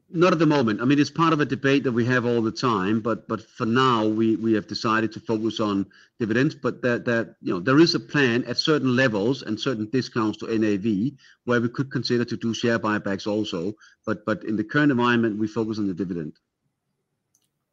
not 0.09 0.31
at 0.31 0.39
the 0.39 0.45
moment. 0.45 0.81
I 0.81 0.85
mean, 0.85 0.99
it's 0.99 1.09
part 1.09 1.33
of 1.33 1.41
a 1.41 1.45
debate 1.45 1.83
that 1.83 1.91
we 1.91 2.05
have 2.05 2.25
all 2.25 2.41
the 2.41 2.51
time, 2.51 3.01
but 3.01 3.27
but 3.27 3.41
for 3.41 3.65
now, 3.65 4.05
we 4.05 4.35
we 4.37 4.53
have 4.53 4.67
decided 4.67 5.11
to 5.13 5.19
focus 5.19 5.59
on 5.59 5.85
dividends. 6.19 6.55
But 6.55 6.81
that 6.81 7.05
that 7.05 7.35
you 7.41 7.53
know 7.53 7.59
there 7.59 7.79
is 7.79 7.93
a 7.95 7.99
plan 7.99 8.43
at 8.45 8.57
certain 8.57 8.95
levels 8.95 9.43
and 9.43 9.59
certain 9.59 9.89
discounts 9.89 10.37
to 10.39 10.57
NAV 10.57 11.11
where 11.45 11.59
we 11.59 11.69
could 11.69 11.91
consider 11.91 12.23
to 12.25 12.37
do 12.37 12.53
share 12.53 12.79
buybacks 12.79 13.27
also. 13.27 13.73
But 14.05 14.25
but 14.25 14.43
in 14.45 14.55
the 14.55 14.63
current 14.63 14.91
environment, 14.91 15.37
we 15.37 15.47
focus 15.47 15.77
on 15.77 15.87
the 15.87 15.93
dividend. 15.93 16.33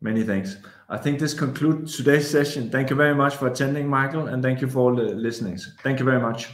Many 0.01 0.23
thanks. 0.25 0.57
I 0.89 0.99
think 0.99 1.19
this 1.19 1.35
concludes 1.35 1.97
today's 1.97 2.29
session. 2.29 2.69
Thank 2.69 2.91
you 2.91 2.97
very 2.97 3.15
much 3.15 3.37
for 3.37 3.47
attending, 3.47 3.89
Michael, 3.89 4.27
and 4.27 4.43
thank 4.43 4.61
you 4.61 4.69
for 4.69 4.81
all 4.81 4.95
the 4.95 5.15
listenings. 5.15 5.75
Thank 5.83 5.99
you 5.99 6.05
very 6.05 6.21
much. 6.21 6.51